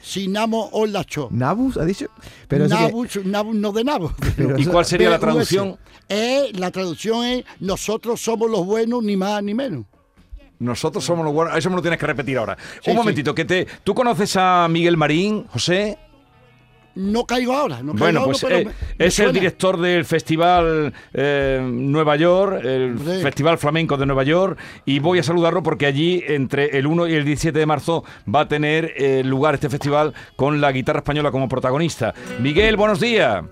Nabu 0.00 0.06
Sinamo 0.06 0.68
Olacho. 0.72 1.28
¿Nabus 1.30 1.76
ha 1.76 1.84
dicho? 1.84 2.06
Pero 2.48 2.64
eso 2.66 2.76
que- 2.76 2.82
Nabu, 2.82 3.06
Nabu, 3.24 3.54
no 3.54 3.72
de 3.72 3.84
Nabu. 3.84 4.10
Pero 4.36 4.58
¿Y 4.58 4.66
cuál 4.66 4.84
sería 4.84 5.10
la 5.10 5.18
traducción? 5.18 5.76
Eh, 6.08 6.50
la 6.54 6.70
traducción 6.70 7.24
es 7.24 7.44
nosotros 7.60 8.20
somos 8.20 8.50
los 8.50 8.64
buenos, 8.66 9.02
ni 9.02 9.16
más 9.16 9.42
ni 9.42 9.54
menos. 9.54 9.84
Nosotros 10.58 11.02
somos 11.04 11.24
los 11.24 11.32
buenos. 11.32 11.56
Eso 11.56 11.70
me 11.70 11.76
lo 11.76 11.82
tienes 11.82 11.98
que 11.98 12.06
repetir 12.06 12.36
ahora. 12.36 12.56
Sí, 12.84 12.90
Un 12.90 12.96
momentito, 12.96 13.34
que 13.34 13.44
te. 13.46 13.66
¿Tú 13.82 13.94
conoces 13.94 14.36
a 14.36 14.68
Miguel 14.68 14.96
Marín, 14.96 15.46
José? 15.48 15.98
No 16.96 17.24
caigo 17.24 17.52
ahora, 17.52 17.76
no 17.82 17.92
caigo 17.92 17.98
Bueno, 17.98 18.20
ahora, 18.20 18.32
pues 18.32 18.42
pero 18.42 18.56
eh, 18.56 18.64
me- 18.64 18.72
me 18.98 19.06
es 19.06 19.18
el 19.20 19.32
director 19.32 19.80
del 19.80 20.04
Festival 20.04 20.92
eh, 21.14 21.60
Nueva 21.62 22.16
York, 22.16 22.60
el. 22.64 22.98
Festival 22.98 23.58
Flamenco 23.58 23.96
de 23.96 24.06
Nueva 24.06 24.24
York, 24.24 24.58
y 24.84 24.98
voy 24.98 25.18
a 25.20 25.22
saludarlo 25.22 25.62
porque 25.62 25.86
allí 25.86 26.22
entre 26.26 26.76
el 26.78 26.86
1 26.86 27.06
y 27.08 27.14
el 27.14 27.24
17 27.24 27.58
de 27.58 27.66
marzo 27.66 28.04
va 28.32 28.40
a 28.40 28.48
tener 28.48 28.92
eh, 28.96 29.22
lugar 29.24 29.54
este 29.54 29.68
festival 29.70 30.12
con 30.36 30.60
la 30.60 30.72
guitarra 30.72 30.98
española 30.98 31.30
como 31.30 31.48
protagonista. 31.48 32.12
Miguel, 32.40 32.76
buenos 32.76 32.98
días. 33.00 33.44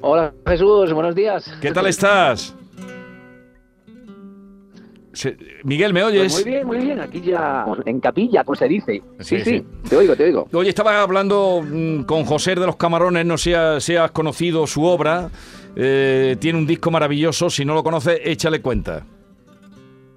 Hola 0.00 0.32
Jesús, 0.46 0.92
buenos 0.92 1.14
días. 1.16 1.52
¿Qué 1.60 1.72
tal 1.72 1.86
estás? 1.88 2.54
Se- 5.12 5.36
Miguel, 5.64 5.92
¿me 5.94 6.02
Pues 6.02 6.12
oyes? 6.14 6.32
muy 6.32 6.44
bien, 6.44 6.66
muy 6.66 6.76
bien. 6.78 7.00
Aquí 7.00 7.20
ya 7.20 7.64
en 7.86 7.98
capilla, 8.00 8.44
como 8.44 8.56
se 8.56 8.68
dice. 8.68 9.02
Sí, 9.20 9.38
Sí, 9.38 9.44
sí. 9.44 9.50
sí, 9.58 9.64
te 9.88 9.96
oigo, 9.96 10.14
te 10.14 10.24
oigo. 10.24 10.48
Oye, 10.52 10.68
estaba 10.68 11.00
hablando 11.02 11.62
mm, 11.64 12.02
con 12.02 12.24
José 12.24 12.54
de 12.54 12.66
los 12.66 12.76
Camarones, 12.76 13.24
no 13.26 13.36
sé 13.38 13.54
si, 13.80 13.96
has 13.96 14.10
conocido 14.10 14.66
su 14.66 14.84
obra. 14.84 15.30
Eh, 15.76 16.36
tiene 16.40 16.58
un 16.58 16.66
disco 16.66 16.90
maravilloso, 16.90 17.50
si 17.50 17.64
no 17.64 17.74
lo 17.74 17.82
conoces, 17.82 18.20
échale 18.24 18.60
cuenta. 18.60 19.04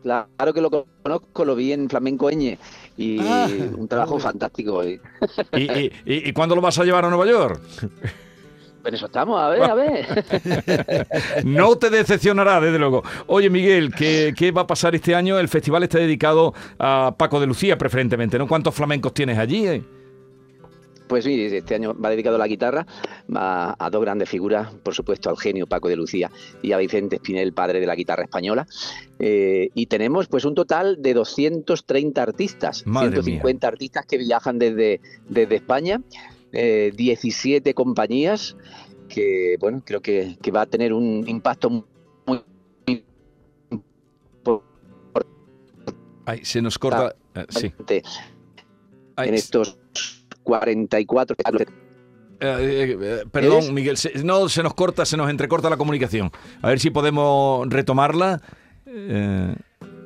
Claro 0.03 0.53
que 0.53 0.61
lo 0.61 0.71
conozco, 1.03 1.45
lo 1.45 1.55
vi 1.55 1.73
en 1.73 1.87
Flamenco 1.87 2.29
Eñe 2.29 2.57
y 2.97 3.19
Ah, 3.19 3.47
un 3.77 3.87
trabajo 3.87 4.13
hombre. 4.15 4.23
fantástico. 4.23 4.83
Y, 4.83 4.99
¿Y, 5.53 5.61
y, 5.61 5.91
y- 6.05 6.29
y 6.29 6.33
cuándo 6.33 6.55
lo 6.55 6.61
vas 6.61 6.79
a 6.79 6.83
llevar 6.83 7.05
a 7.05 7.09
Nueva 7.09 7.27
York? 7.27 7.61
en 8.85 8.93
eso 8.95 9.05
estamos, 9.05 9.39
a 9.39 9.49
ver, 9.49 9.63
a 9.63 9.73
ver. 9.73 11.07
No 11.45 11.75
te 11.77 11.89
decepcionará, 11.89 12.59
desde 12.59 12.79
luego. 12.79 13.03
Oye, 13.27 13.49
Miguel, 13.49 13.93
¿qué, 13.95 14.33
qué 14.35 14.51
va 14.51 14.61
a 14.61 14.67
pasar 14.67 14.95
este 14.95 15.15
año? 15.15 15.39
El 15.39 15.47
festival 15.47 15.83
está 15.83 15.99
dedicado 15.99 16.53
a 16.79 17.13
Paco 17.17 17.39
de 17.39 17.47
Lucía, 17.47 17.77
preferentemente, 17.77 18.37
¿no? 18.37 18.47
¿Cuántos 18.47 18.73
flamencos 18.75 19.13
tienes 19.13 19.37
allí? 19.37 19.67
eh? 19.67 19.83
Pues 21.07 21.25
sí, 21.25 21.43
este 21.43 21.75
año 21.75 21.93
va 21.93 22.09
dedicado 22.09 22.37
a 22.37 22.39
la 22.39 22.47
guitarra, 22.47 22.85
a, 23.35 23.75
a 23.77 23.89
dos 23.89 24.01
grandes 24.01 24.29
figuras, 24.29 24.71
por 24.81 24.93
supuesto 24.93 25.29
al 25.29 25.37
genio 25.37 25.67
Paco 25.67 25.89
de 25.89 25.97
Lucía 25.97 26.31
y 26.61 26.71
a 26.71 26.77
Vicente 26.77 27.17
Espinel, 27.17 27.51
padre 27.51 27.81
de 27.81 27.85
la 27.85 27.95
guitarra 27.95 28.23
española. 28.23 28.65
Eh, 29.19 29.71
y 29.73 29.87
tenemos 29.87 30.27
pues 30.27 30.45
un 30.45 30.55
total 30.55 31.01
de 31.01 31.13
230 31.13 32.21
artistas, 32.21 32.87
Madre 32.87 33.21
150 33.21 33.67
artistas 33.67 34.05
que 34.05 34.17
viajan 34.19 34.57
desde, 34.57 35.01
desde 35.27 35.55
España, 35.55 36.01
eh, 36.53 36.91
17 36.95 37.73
compañías, 37.73 38.55
que 39.09 39.55
bueno, 39.59 39.81
creo 39.85 40.01
que, 40.01 40.37
que 40.41 40.51
va 40.51 40.61
a 40.61 40.65
tener 40.65 40.93
un 40.93 41.23
impacto 41.27 41.69
muy... 41.69 41.85
muy 42.87 43.03
Ay, 46.25 46.45
se 46.45 46.61
nos 46.61 46.77
corta. 46.77 47.15
eh, 47.35 47.45
sí. 47.49 47.73
Ay, 49.15 49.29
en 49.29 49.33
estos 49.35 49.77
44 50.43 51.35
Eh, 51.39 51.65
eh, 52.39 52.97
eh, 53.01 53.23
perdón, 53.31 53.59
¿Es? 53.59 53.71
Miguel, 53.71 53.97
se- 53.97 54.23
no 54.23 54.47
se 54.49 54.63
nos 54.63 54.73
corta, 54.73 55.05
se 55.05 55.17
nos 55.17 55.29
entrecorta 55.29 55.69
la 55.69 55.77
comunicación. 55.77 56.31
A 56.61 56.69
ver 56.69 56.79
si 56.79 56.89
podemos 56.89 57.67
retomarla. 57.69 58.41
Eh, 58.85 59.55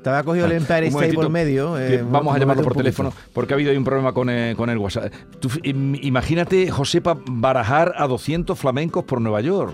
Estaba 0.06 0.22
cogido 0.22 0.46
el 0.46 0.52
Empire 0.52 0.82
un 0.82 0.94
State 0.94 1.14
por 1.16 1.30
medio. 1.32 1.80
eh, 1.80 2.04
vamos 2.08 2.36
a 2.36 2.38
llamarlo 2.38 2.62
por 2.62 2.76
teléfono 2.76 3.12
porque 3.34 3.54
ha 3.54 3.56
habido 3.56 3.72
ahí 3.72 3.78
un 3.78 3.84
problema 3.84 4.14
con, 4.14 4.30
eh, 4.30 4.54
con 4.56 4.70
el 4.70 4.78
WhatsApp. 4.78 5.12
Tú, 5.40 5.50
im- 5.64 5.98
imagínate, 6.00 6.70
Josepa, 6.70 7.18
barajar 7.28 7.92
a 7.98 8.06
200 8.06 8.56
flamencos 8.58 9.04
por 9.04 9.20
Nueva 9.20 9.42
York. 9.42 9.74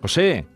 José. 0.00 0.46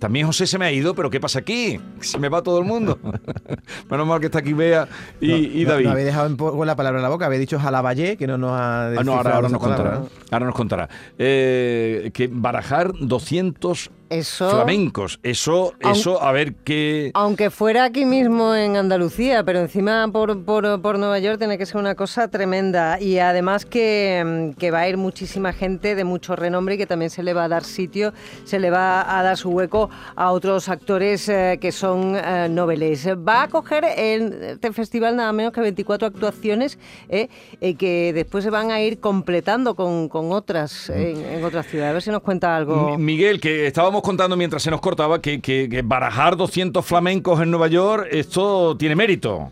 También 0.00 0.26
José 0.26 0.48
se 0.48 0.58
me 0.58 0.66
ha 0.66 0.72
ido, 0.72 0.92
pero 0.96 1.08
¿qué 1.08 1.20
pasa 1.20 1.38
aquí? 1.38 1.80
Se 2.00 2.18
me 2.18 2.28
va 2.28 2.42
todo 2.42 2.58
el 2.58 2.64
mundo. 2.64 2.98
Menos 3.90 4.06
mal 4.08 4.18
que 4.18 4.26
está 4.26 4.40
aquí 4.40 4.52
Bea 4.52 4.88
y, 5.20 5.28
No, 5.28 5.36
y 5.36 5.64
no, 5.64 5.70
David. 5.70 5.84
No, 5.86 5.90
había 5.92 6.04
dejado 6.04 6.36
poco 6.36 6.64
la 6.64 6.74
palabra 6.74 6.98
en 6.98 7.04
la 7.04 7.08
boca, 7.10 7.26
había 7.26 7.38
dicho 7.38 7.60
jalaballé, 7.60 8.16
que 8.16 8.26
no 8.26 8.36
nos 8.36 8.50
ha 8.50 8.88
Ah, 8.88 9.04
no, 9.04 9.12
ahora, 9.14 9.36
ahora 9.36 9.48
nos 9.48 9.60
contará. 9.60 10.02
Ahora 10.32 10.46
nos 10.46 10.54
contará. 10.56 10.88
Eh, 11.16 12.10
que 12.12 12.28
barajar 12.30 12.92
200 13.00 13.90
Eso, 14.18 14.48
flamencos. 14.50 15.18
Eso, 15.22 15.74
eso, 15.80 16.22
a 16.22 16.32
ver 16.32 16.54
qué. 16.64 17.10
aunque 17.14 17.50
fuera 17.50 17.84
aquí 17.84 18.04
mismo 18.04 18.54
en 18.54 18.76
Andalucía, 18.76 19.42
pero 19.44 19.60
encima 19.60 20.08
por, 20.12 20.44
por, 20.44 20.80
por 20.80 20.98
Nueva 20.98 21.18
York 21.18 21.38
tiene 21.38 21.58
que 21.58 21.66
ser 21.66 21.76
una 21.78 21.94
cosa 21.94 22.28
tremenda. 22.28 23.00
Y 23.00 23.18
además 23.18 23.64
que, 23.66 24.22
mm, 24.54 24.58
que 24.58 24.70
va 24.70 24.80
a 24.80 24.88
ir 24.88 24.96
muchísima 24.96 25.52
gente 25.52 25.94
de 25.94 26.04
mucho 26.04 26.36
renombre 26.36 26.74
y 26.74 26.78
que 26.78 26.86
también 26.86 27.10
se 27.10 27.22
le 27.22 27.34
va 27.34 27.44
a 27.44 27.48
dar 27.48 27.64
sitio, 27.64 28.12
se 28.44 28.58
le 28.60 28.70
va 28.70 29.18
a 29.18 29.22
dar 29.22 29.36
su 29.36 29.50
hueco 29.50 29.90
a 30.16 30.30
otros 30.32 30.68
actores 30.68 31.28
eh, 31.28 31.58
que 31.60 31.72
son 31.72 32.16
eh, 32.16 32.48
noveles. 32.50 33.06
Va 33.08 33.42
a 33.44 33.48
coger 33.48 33.84
en 33.96 34.32
este 34.42 34.72
festival 34.72 35.16
nada 35.16 35.32
menos 35.32 35.52
que 35.52 35.60
24 35.60 36.08
actuaciones 36.08 36.78
eh, 37.08 37.28
eh, 37.60 37.74
que 37.74 38.12
después 38.12 38.44
se 38.44 38.50
van 38.50 38.70
a 38.70 38.80
ir 38.80 39.00
completando 39.00 39.74
con, 39.74 40.08
con 40.08 40.30
otras 40.32 40.88
en, 40.90 41.16
en 41.24 41.44
otras 41.44 41.66
ciudades. 41.66 41.90
A 41.90 41.92
ver 41.94 42.02
si 42.02 42.10
nos 42.10 42.22
cuenta 42.22 42.56
algo. 42.56 42.96
Mi- 42.96 43.14
Miguel, 43.14 43.40
que 43.40 43.66
estábamos 43.66 44.02
contando 44.04 44.36
mientras 44.36 44.62
se 44.62 44.70
nos 44.70 44.80
cortaba 44.80 45.20
que, 45.20 45.40
que- 45.40 45.68
que 45.68 45.82
barajar 45.82 46.36
200 46.36 46.84
flamencos 46.86 47.40
en 47.40 47.50
Nueva 47.50 47.66
York, 47.68 48.06
esto 48.10 48.76
tiene 48.76 48.94
mérito. 48.94 49.50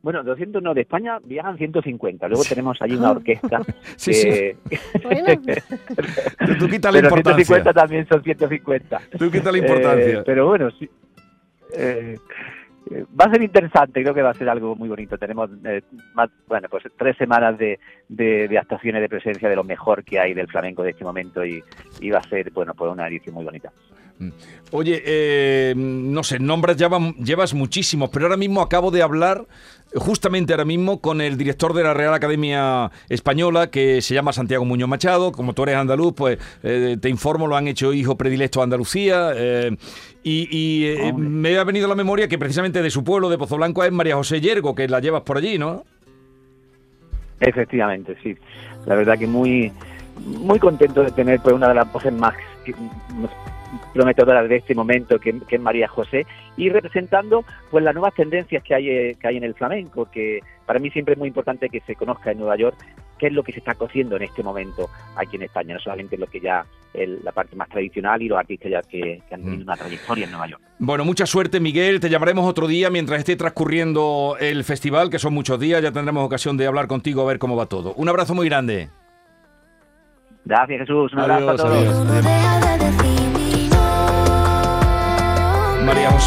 Bueno, 0.00 0.22
200 0.22 0.62
no, 0.62 0.74
de 0.74 0.82
España 0.82 1.18
viajan 1.24 1.58
150. 1.58 2.28
Luego 2.28 2.44
tenemos 2.44 2.80
allí 2.80 2.94
una 2.94 3.10
orquesta. 3.10 3.60
Sí, 3.96 4.12
que- 4.12 4.56
Bueno. 5.02 5.40
Tú, 6.46 6.58
tú 6.58 6.68
quita 6.68 6.90
la 6.92 6.98
pero 7.00 7.08
importancia. 7.08 7.44
150 7.44 7.72
también 7.74 8.06
son 8.08 8.22
150. 8.22 9.00
Tú 9.18 9.30
quita 9.30 9.50
la 9.52 9.58
importancia. 9.58 10.18
Eh, 10.20 10.22
pero 10.24 10.46
bueno, 10.46 10.70
sí. 10.78 10.88
Eh, 11.76 12.16
va 12.90 13.26
a 13.26 13.30
ser 13.30 13.42
interesante, 13.42 14.02
creo 14.02 14.14
que 14.14 14.22
va 14.22 14.30
a 14.30 14.34
ser 14.34 14.48
algo 14.48 14.74
muy 14.76 14.88
bonito. 14.88 15.18
Tenemos 15.18 15.50
eh, 15.64 15.82
más, 16.14 16.30
bueno, 16.46 16.68
pues 16.70 16.84
tres 16.96 17.16
semanas 17.16 17.58
de, 17.58 17.78
de, 18.08 18.58
actuaciones 18.58 19.02
de 19.02 19.08
presencia 19.08 19.48
de 19.48 19.56
lo 19.56 19.64
mejor 19.64 20.04
que 20.04 20.18
hay 20.18 20.34
del 20.34 20.48
flamenco 20.48 20.82
de 20.82 20.90
este 20.90 21.04
momento 21.04 21.44
y, 21.44 21.62
y 22.00 22.10
va 22.10 22.18
a 22.18 22.28
ser, 22.28 22.50
bueno, 22.50 22.74
pues 22.74 22.90
una 22.90 23.08
edición 23.08 23.34
muy 23.34 23.44
bonita. 23.44 23.72
Oye, 24.70 25.02
eh, 25.06 25.74
no 25.76 26.22
sé, 26.22 26.38
nombres 26.38 26.76
llevan- 26.76 27.14
llevas 27.16 27.54
muchísimos, 27.54 28.10
pero 28.10 28.26
ahora 28.26 28.36
mismo 28.36 28.60
acabo 28.60 28.90
de 28.90 29.00
hablar, 29.02 29.46
justamente 29.94 30.52
ahora 30.52 30.66
mismo, 30.66 31.00
con 31.00 31.20
el 31.22 31.38
director 31.38 31.72
de 31.72 31.84
la 31.84 31.94
Real 31.94 32.12
Academia 32.12 32.90
Española, 33.08 33.70
que 33.70 34.02
se 34.02 34.12
llama 34.14 34.32
Santiago 34.34 34.64
Muñoz 34.66 34.88
Machado. 34.88 35.32
Como 35.32 35.54
tú 35.54 35.62
eres 35.62 35.76
andaluz, 35.76 36.12
pues 36.14 36.38
eh, 36.62 36.98
te 37.00 37.08
informo, 37.08 37.46
lo 37.46 37.56
han 37.56 37.68
hecho 37.68 37.92
hijo 37.94 38.16
predilecto 38.18 38.60
a 38.60 38.64
Andalucía. 38.64 39.30
eh, 39.34 39.76
y 40.24 40.92
me 41.16 41.56
ha 41.56 41.64
venido 41.64 41.86
a 41.86 41.88
la 41.88 41.94
memoria 41.94 42.28
que 42.28 42.36
precisamente 42.38 42.82
de 42.82 42.90
su 42.90 43.02
pueblo, 43.02 43.30
de 43.30 43.38
Pozo 43.38 43.56
Blanco, 43.56 43.82
es 43.84 43.92
María 43.92 44.16
José 44.16 44.42
Yergo, 44.42 44.74
que 44.74 44.86
la 44.86 45.00
llevas 45.00 45.22
por 45.22 45.38
allí, 45.38 45.56
¿no? 45.56 45.84
Efectivamente, 47.40 48.16
sí. 48.22 48.36
La 48.84 48.94
verdad 48.96 49.16
que 49.18 49.26
muy 49.26 49.72
muy 50.26 50.58
contento 50.58 51.02
de 51.02 51.12
tener 51.12 51.40
pues 51.40 51.54
una 51.54 51.68
de 51.68 51.74
las 51.76 51.90
voces 51.92 52.12
más 52.12 52.34
más 53.16 53.30
prometedoras 53.92 54.48
de 54.48 54.56
este 54.56 54.74
momento, 54.74 55.18
que, 55.18 55.38
que 55.40 55.56
es 55.56 55.62
María 55.62 55.88
José, 55.88 56.26
y 56.56 56.70
representando 56.70 57.44
pues 57.70 57.84
las 57.84 57.94
nuevas 57.94 58.14
tendencias 58.14 58.62
que 58.62 58.74
hay 58.74 58.88
eh, 58.90 59.16
que 59.20 59.28
hay 59.28 59.36
en 59.36 59.44
el 59.44 59.54
flamenco, 59.54 60.10
que 60.10 60.40
para 60.66 60.78
mí 60.78 60.90
siempre 60.90 61.12
es 61.14 61.18
muy 61.18 61.28
importante 61.28 61.68
que 61.68 61.80
se 61.80 61.94
conozca 61.94 62.30
en 62.30 62.38
Nueva 62.38 62.56
York 62.56 62.76
qué 63.18 63.26
es 63.26 63.32
lo 63.32 63.42
que 63.42 63.50
se 63.52 63.58
está 63.58 63.74
cociendo 63.74 64.14
en 64.16 64.22
este 64.22 64.44
momento 64.44 64.88
aquí 65.16 65.34
en 65.36 65.42
España, 65.42 65.74
no 65.74 65.80
solamente 65.80 66.16
lo 66.16 66.28
que 66.28 66.38
ya 66.40 66.64
el- 66.94 67.18
la 67.24 67.32
parte 67.32 67.56
más 67.56 67.68
tradicional 67.68 68.22
y 68.22 68.28
los 68.28 68.38
artistas 68.38 68.70
ya 68.70 68.80
que, 68.82 69.20
que 69.28 69.34
han 69.34 69.42
tenido 69.42 69.64
una 69.64 69.76
trayectoria 69.76 70.24
en 70.26 70.30
Nueva 70.30 70.46
York. 70.48 70.62
Bueno, 70.78 71.04
mucha 71.04 71.26
suerte, 71.26 71.58
Miguel. 71.58 71.98
Te 71.98 72.10
llamaremos 72.10 72.48
otro 72.48 72.68
día 72.68 72.90
mientras 72.90 73.18
esté 73.18 73.34
transcurriendo 73.34 74.36
el 74.38 74.62
festival, 74.62 75.10
que 75.10 75.18
son 75.18 75.34
muchos 75.34 75.58
días. 75.58 75.82
Ya 75.82 75.90
tendremos 75.90 76.24
ocasión 76.24 76.56
de 76.56 76.66
hablar 76.68 76.86
contigo 76.86 77.22
a 77.22 77.26
ver 77.26 77.40
cómo 77.40 77.56
va 77.56 77.66
todo. 77.66 77.92
Un 77.94 78.08
abrazo 78.08 78.34
muy 78.36 78.48
grande. 78.48 78.88
Gracias 80.44 80.80
Jesús, 80.82 81.12
un 81.12 81.18
abrazo 81.18 81.50
a 81.50 81.56
todos. 81.56 81.88
adiós. 82.08 82.67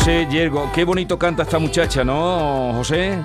José 0.02 0.28
Yergo, 0.32 0.68
qué 0.74 0.84
bonito 0.84 1.20
canta 1.20 1.44
esta 1.44 1.60
muchacha, 1.60 2.04
¿no, 2.04 2.74
José? 2.74 3.20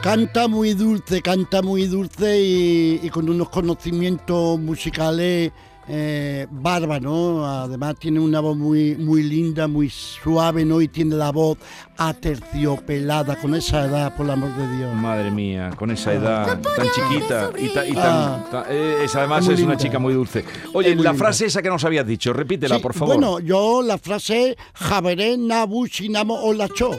Canta 0.00 0.48
muy 0.48 0.72
dulce, 0.72 1.20
canta 1.20 1.60
muy 1.60 1.84
dulce 1.84 2.40
y, 2.40 3.00
y 3.02 3.10
con 3.10 3.28
unos 3.28 3.50
conocimientos 3.50 4.58
musicales 4.58 5.52
eh, 5.88 6.46
barba, 6.50 7.00
¿no? 7.00 7.44
Además 7.44 7.96
tiene 7.98 8.20
una 8.20 8.40
voz 8.40 8.56
muy, 8.56 8.94
muy 8.96 9.22
linda, 9.22 9.66
muy 9.66 9.90
suave, 9.90 10.64
¿no? 10.64 10.80
Y 10.80 10.88
tiene 10.88 11.16
la 11.16 11.30
voz 11.32 11.58
aterciopelada 11.96 13.36
con 13.36 13.54
esa 13.54 13.84
edad, 13.86 14.14
por 14.16 14.26
el 14.26 14.32
amor 14.32 14.54
de 14.56 14.76
Dios. 14.76 14.94
Madre 14.94 15.30
mía, 15.30 15.70
con 15.76 15.90
esa 15.90 16.12
edad 16.14 16.60
tan 16.60 16.86
chiquita 16.94 17.50
y, 17.58 17.68
ta- 17.68 17.86
y 17.86 17.92
tan, 17.94 18.04
Ah. 18.06 18.44
ta- 18.50 18.66
eh, 18.68 19.04
es- 19.04 19.14
además 19.16 19.46
Es 19.48 19.60
una 19.60 19.76
chica 19.76 19.98
muy 19.98 20.14
dulce. 20.14 20.44
Oye, 20.72 20.94
muy 20.94 21.04
la 21.04 21.10
linda. 21.12 21.24
frase 21.24 21.46
esa 21.46 21.60
que 21.62 21.68
nos 21.68 21.84
habías 21.84 22.06
dicho, 22.06 22.32
repítela, 22.32 22.76
Sí, 22.76 22.82
por 22.82 22.94
favor. 22.94 23.16
Bueno, 23.16 23.40
yo 23.40 23.82
la 23.82 23.98
frase 23.98 24.56
Javeré 24.74 25.36
Nabu 25.36 25.86
Sinamo 25.86 26.34
Olacho. 26.42 26.90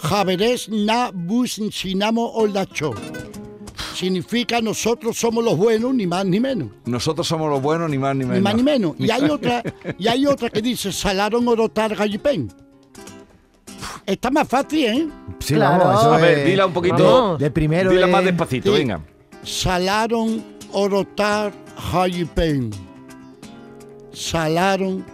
Javeré 0.00 0.56
Nabu 0.70 1.46
Sinamo 1.46 2.30
Olacho. 2.32 2.92
Significa 3.98 4.60
nosotros 4.60 5.18
somos 5.18 5.42
los 5.44 5.56
buenos, 5.56 5.92
ni 5.92 6.06
más 6.06 6.24
ni 6.24 6.38
menos. 6.38 6.68
Nosotros 6.84 7.26
somos 7.26 7.50
los 7.50 7.60
buenos, 7.60 7.90
ni 7.90 7.98
más 7.98 8.14
ni 8.14 8.20
menos. 8.24 8.36
Ni 8.36 8.42
más 8.42 8.54
ni 8.54 8.62
menos. 8.62 8.94
Y 8.96 9.10
hay 9.10 9.24
otra, 9.28 9.60
y 9.98 10.06
hay 10.06 10.24
otra 10.24 10.50
que 10.50 10.62
dice 10.62 10.92
Salaron 10.92 11.48
Orotar 11.48 11.96
Gallipén. 11.96 12.48
Está 14.06 14.30
más 14.30 14.46
fácil, 14.46 14.84
¿eh? 14.84 15.08
Sí, 15.40 15.54
Claro. 15.54 15.84
vamos, 15.84 16.00
eso 16.00 16.12
A 16.12 16.18
ver, 16.18 16.38
es- 16.38 16.46
dila 16.46 16.66
un 16.66 16.72
poquito. 16.72 17.02
Vamos. 17.02 17.38
De 17.40 17.50
primero 17.50 17.90
Dila 17.90 18.06
de- 18.06 18.12
más 18.12 18.24
despacito, 18.24 18.72
Sí. 18.72 18.78
venga. 18.78 19.00
Salaron 19.42 20.44
Orotar 20.72 21.52
Gallipén. 21.92 22.70
Salaron, 24.12 25.04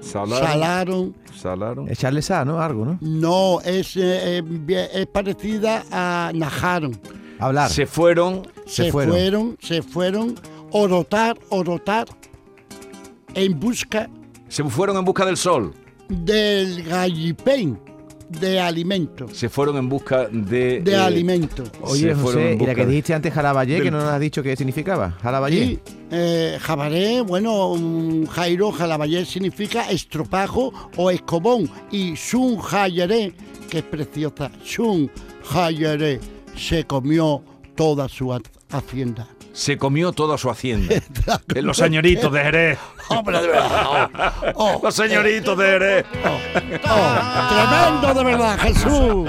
Salaron. 0.00 0.46
salaron. 0.48 1.14
Salaron. 1.36 1.88
Echarle 1.90 2.22
sal, 2.22 2.46
¿no? 2.46 2.60
Algo, 2.60 2.84
¿no? 2.84 2.98
No, 3.00 3.60
es, 3.62 3.96
eh, 3.96 4.38
eh, 4.68 4.88
es 4.94 5.06
parecida 5.06 5.84
a 5.90 6.30
Najaron. 6.34 6.98
Hablar. 7.38 7.70
Se 7.70 7.86
fueron. 7.86 8.46
Se, 8.66 8.84
Se 8.84 8.92
fueron. 8.92 9.14
fueron. 9.14 9.58
se 9.60 9.82
fueron, 9.82 10.34
orotar, 10.72 11.38
orotar, 11.50 12.06
en 13.34 13.58
busca 13.58 14.08
Se 14.48 14.64
fueron 14.64 14.96
en 14.96 15.04
busca 15.04 15.24
del 15.26 15.36
sol. 15.36 15.72
del 16.08 16.82
gallipén 16.84 17.78
de 18.28 18.60
alimento. 18.60 19.26
Se 19.32 19.48
fueron 19.48 19.76
en 19.78 19.88
busca 19.88 20.26
de. 20.30 20.80
De 20.82 20.92
eh, 20.92 20.96
alimento. 20.96 21.64
Oye, 21.80 22.14
José, 22.14 22.58
y 22.60 22.66
la 22.66 22.74
que 22.74 22.84
dijiste 22.84 23.14
antes, 23.14 23.32
Jaraballé, 23.32 23.74
del- 23.74 23.82
que 23.84 23.90
no 23.90 23.98
nos 24.00 24.08
has 24.10 24.20
dicho 24.20 24.42
qué 24.42 24.54
significaba. 24.54 25.12
Jaraballé. 25.22 25.64
Y 25.64 25.78
eh, 26.10 26.58
jabaré, 26.60 27.22
bueno, 27.22 27.74
Jairo, 28.30 28.70
jalaballé 28.72 29.24
significa 29.24 29.90
estropajo 29.90 30.72
o 30.96 31.10
escobón. 31.10 31.70
Y 31.90 32.16
sun 32.16 32.58
jayeré, 32.58 33.32
que 33.70 33.78
es 33.78 33.84
preciosa, 33.84 34.50
sun 34.62 35.10
jayeré, 35.44 36.20
se 36.58 36.84
comió 36.84 37.42
toda 37.76 38.08
su 38.08 38.32
ha- 38.32 38.42
hacienda. 38.70 39.28
Se 39.58 39.76
comió 39.76 40.12
toda 40.12 40.38
su 40.38 40.48
hacienda. 40.50 40.94
De 41.48 41.62
los 41.62 41.76
señoritos 41.78 42.32
de 42.32 42.40
Jerez. 42.40 42.78
Hombre, 43.08 43.40
de 43.40 43.48
verdad. 43.48 44.10
oh, 44.54 44.74
oh, 44.76 44.80
Los 44.84 44.94
señoritos 44.94 45.58
de 45.58 45.64
Jerez. 45.64 46.06
oh, 46.88 47.48
tremendo 47.48 48.14
de 48.14 48.24
verdad, 48.24 48.58
Jesús. 48.60 49.28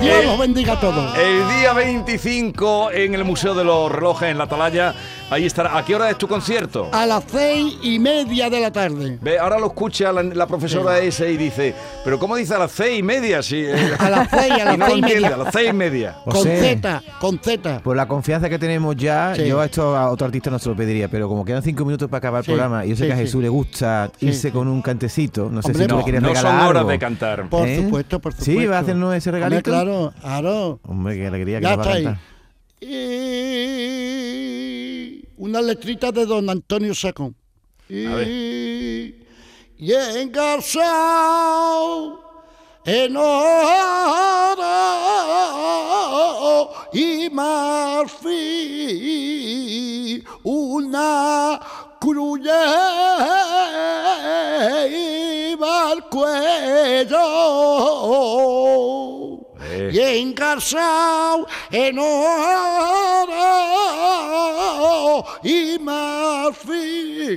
Dios 0.00 0.24
los 0.26 0.38
bendiga 0.38 0.74
a 0.74 0.80
todos. 0.80 1.16
El 1.16 1.48
día 1.60 1.72
25 1.72 2.90
en 2.92 3.14
el 3.14 3.24
Museo 3.24 3.54
de 3.54 3.64
los 3.64 3.90
Relojes 3.90 4.28
en 4.30 4.36
la 4.38 4.44
Atalaya. 4.44 4.94
Ahí 5.30 5.46
estará. 5.46 5.76
¿A 5.76 5.84
qué 5.84 5.94
hora 5.94 6.10
es 6.10 6.18
tu 6.18 6.28
concierto? 6.28 6.88
A 6.92 7.04
las 7.06 7.24
seis 7.30 7.76
y 7.82 7.98
media 7.98 8.48
de 8.50 8.60
la 8.60 8.70
tarde. 8.70 9.18
Ve, 9.20 9.38
ahora 9.38 9.58
lo 9.58 9.66
escucha 9.68 10.12
la, 10.12 10.22
la 10.22 10.46
profesora 10.46 10.98
esa 11.00 11.26
y 11.26 11.36
dice, 11.36 11.74
pero 12.04 12.18
¿cómo 12.18 12.36
dice 12.36 12.54
a 12.54 12.58
las 12.58 12.72
seis 12.72 13.00
y 13.00 13.02
media? 13.02 13.42
Si, 13.42 13.56
eh, 13.64 13.74
A 13.98 14.10
las 14.10 14.28
seis, 14.30 14.52
a 14.52 14.56
y 14.56 14.64
las 14.64 14.78
no 14.78 14.86
lo 14.86 14.92
seis 14.92 14.98
y 14.98 15.02
media. 15.14 15.34
a 15.34 15.36
las 15.38 15.52
seis 15.52 15.70
y 15.70 15.72
media. 15.72 16.16
Con. 16.24 16.42
Z, 16.44 17.02
con 17.20 17.38
Z. 17.40 17.80
Por 17.82 17.96
la 17.96 18.06
confianza 18.06 18.48
que 18.48 18.58
tenemos 18.58 18.94
ya, 18.96 19.32
Sí. 19.34 19.45
Yo 19.48 19.60
a 19.60 19.64
esto 19.66 19.96
a 19.96 20.10
otro 20.10 20.26
artista 20.26 20.50
no 20.50 20.58
se 20.58 20.68
lo 20.68 20.76
pediría, 20.76 21.08
pero 21.08 21.28
como 21.28 21.44
quedan 21.44 21.62
cinco 21.62 21.84
minutos 21.84 22.08
para 22.08 22.18
acabar 22.18 22.40
el 22.40 22.44
Sí, 22.44 22.50
programa 22.52 22.84
y 22.84 22.90
yo 22.90 22.96
sé 22.96 23.02
sí, 23.04 23.08
que 23.08 23.12
a 23.12 23.16
sí. 23.16 23.22
Jesús 23.22 23.42
le 23.42 23.48
gusta 23.48 24.10
irse 24.20 24.48
sí. 24.48 24.50
con 24.50 24.68
un 24.68 24.82
cantecito, 24.82 25.48
no 25.50 25.62
sé 25.62 25.68
Hombre, 25.68 25.82
si 25.84 25.88
tú 25.88 25.94
No, 25.94 25.98
le 25.98 26.04
quieres 26.04 26.22
no 26.22 26.28
regalar 26.28 26.52
son 26.60 26.68
horas 26.68 26.80
algo. 26.80 26.90
de 26.90 26.98
cantar. 26.98 27.48
Por 27.48 27.66
¿Eh? 27.68 27.76
supuesto, 27.82 28.20
por 28.20 28.32
supuesto. 28.32 28.60
Sí, 28.60 28.66
va 28.66 28.76
a 28.76 28.80
hacernos 28.80 29.14
ese 29.14 29.30
Hombre, 29.30 29.44
regalito. 29.44 29.70
claro, 29.70 30.12
claro. 30.20 30.80
Hombre, 30.84 31.16
qué 31.16 31.26
alegría 31.26 31.58
que 31.58 31.64
Ya 31.64 31.76
nos 31.76 31.86
va 31.86 31.90
a 31.90 31.96
está 31.96 31.98
ahí. 31.98 32.04
cantar. 32.04 32.36
Y 33.98 35.24
una 35.38 35.60
letrita 35.62 36.12
de 36.12 36.26
don 36.26 36.48
Antonio 36.50 36.94
Sacón. 36.94 37.34
Y, 37.88 38.04
y 39.78 39.92
engarzao 40.16 40.74
en 42.84 43.16
oro 43.16 43.24
y 46.92 47.30
marfil 47.30 48.90
una 50.48 51.60
cruz 51.98 52.40
lleva 52.40 53.20
al 55.90 56.08
cuello 56.08 57.16
Eh. 59.68 59.90
y 59.92 59.98
engarzao 59.98 61.46
en 61.72 61.98
oro 61.98 62.14
y 65.42 65.78
marfil 65.80 67.36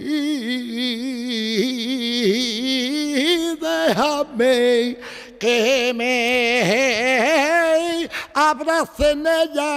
déjame 3.60 4.98
que 5.40 5.94
me 5.96 6.62
abracen 8.40 9.28
ella 9.28 9.76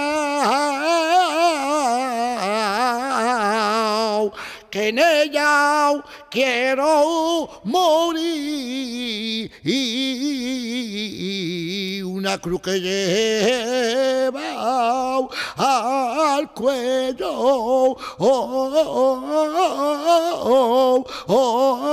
que 4.69 4.87
en 4.89 4.99
ella 4.99 6.01
quiero 6.31 7.61
morir 7.65 9.51
una 12.05 12.37
cruz 12.39 12.61
que 12.61 12.79
lleva 12.79 14.39
al 15.57 16.53
cuello 16.53 17.31
oh, 17.31 17.97
oh, 18.17 18.95
oh. 21.27 21.83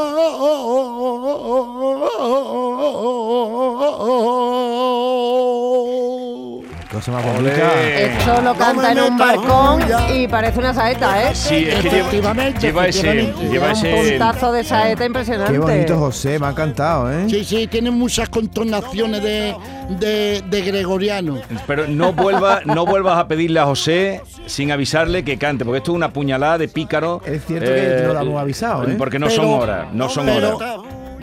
Cosa 6.90 7.12
más 7.12 7.24
bonita. 7.24 7.72
Esto 7.88 8.40
lo 8.42 8.54
canta 8.54 8.90
en 8.90 8.98
un 9.00 9.16
balcón 9.16 9.80
y 10.12 10.26
parece 10.26 10.58
una 10.58 10.74
saeta, 10.74 11.22
¿eh? 11.30 11.34
Sí, 11.34 11.66
es 11.68 11.76
que 11.76 11.82
lleva, 11.82 11.98
Efectivamente, 11.98 12.60
lleva 12.60 12.86
ese, 12.88 13.32
lleva 13.48 13.66
un 13.66 13.72
ese, 13.72 14.10
puntazo 14.10 14.52
de 14.52 14.64
saeta 14.64 15.04
impresionante. 15.04 15.52
Qué 15.52 15.58
bonito, 15.60 15.98
José, 15.98 16.40
me 16.40 16.46
ha 16.46 16.50
encantado, 16.50 17.12
¿eh? 17.12 17.26
Sí, 17.30 17.44
sí, 17.44 17.66
tiene 17.68 17.92
muchas 17.92 18.28
contonaciones 18.28 19.22
de, 19.22 19.54
de, 20.00 20.42
de 20.50 20.62
gregoriano. 20.62 21.38
Pero 21.64 21.86
no 21.86 22.12
vuelvas, 22.12 22.66
no 22.66 22.84
vuelvas 22.84 23.18
a 23.18 23.28
pedirle 23.28 23.60
a 23.60 23.66
José 23.66 24.22
sin 24.46 24.72
avisarle 24.72 25.22
que 25.22 25.38
cante, 25.38 25.64
porque 25.64 25.78
esto 25.78 25.92
es 25.92 25.96
una 25.96 26.12
puñalada 26.12 26.58
de 26.58 26.66
pícaro. 26.66 27.22
Es 27.24 27.44
cierto 27.46 27.70
que 27.72 28.02
no 28.04 28.14
lo 28.14 28.20
hemos 28.20 28.40
avisado, 28.42 28.88
¿eh? 28.88 28.96
Porque 28.98 29.20
no 29.20 29.28
Pero- 29.28 29.42
son 29.42 29.50
horas, 29.62 29.86
no 29.92 30.08
son 30.08 30.26
pero, 30.26 30.56
horas. 30.56 30.74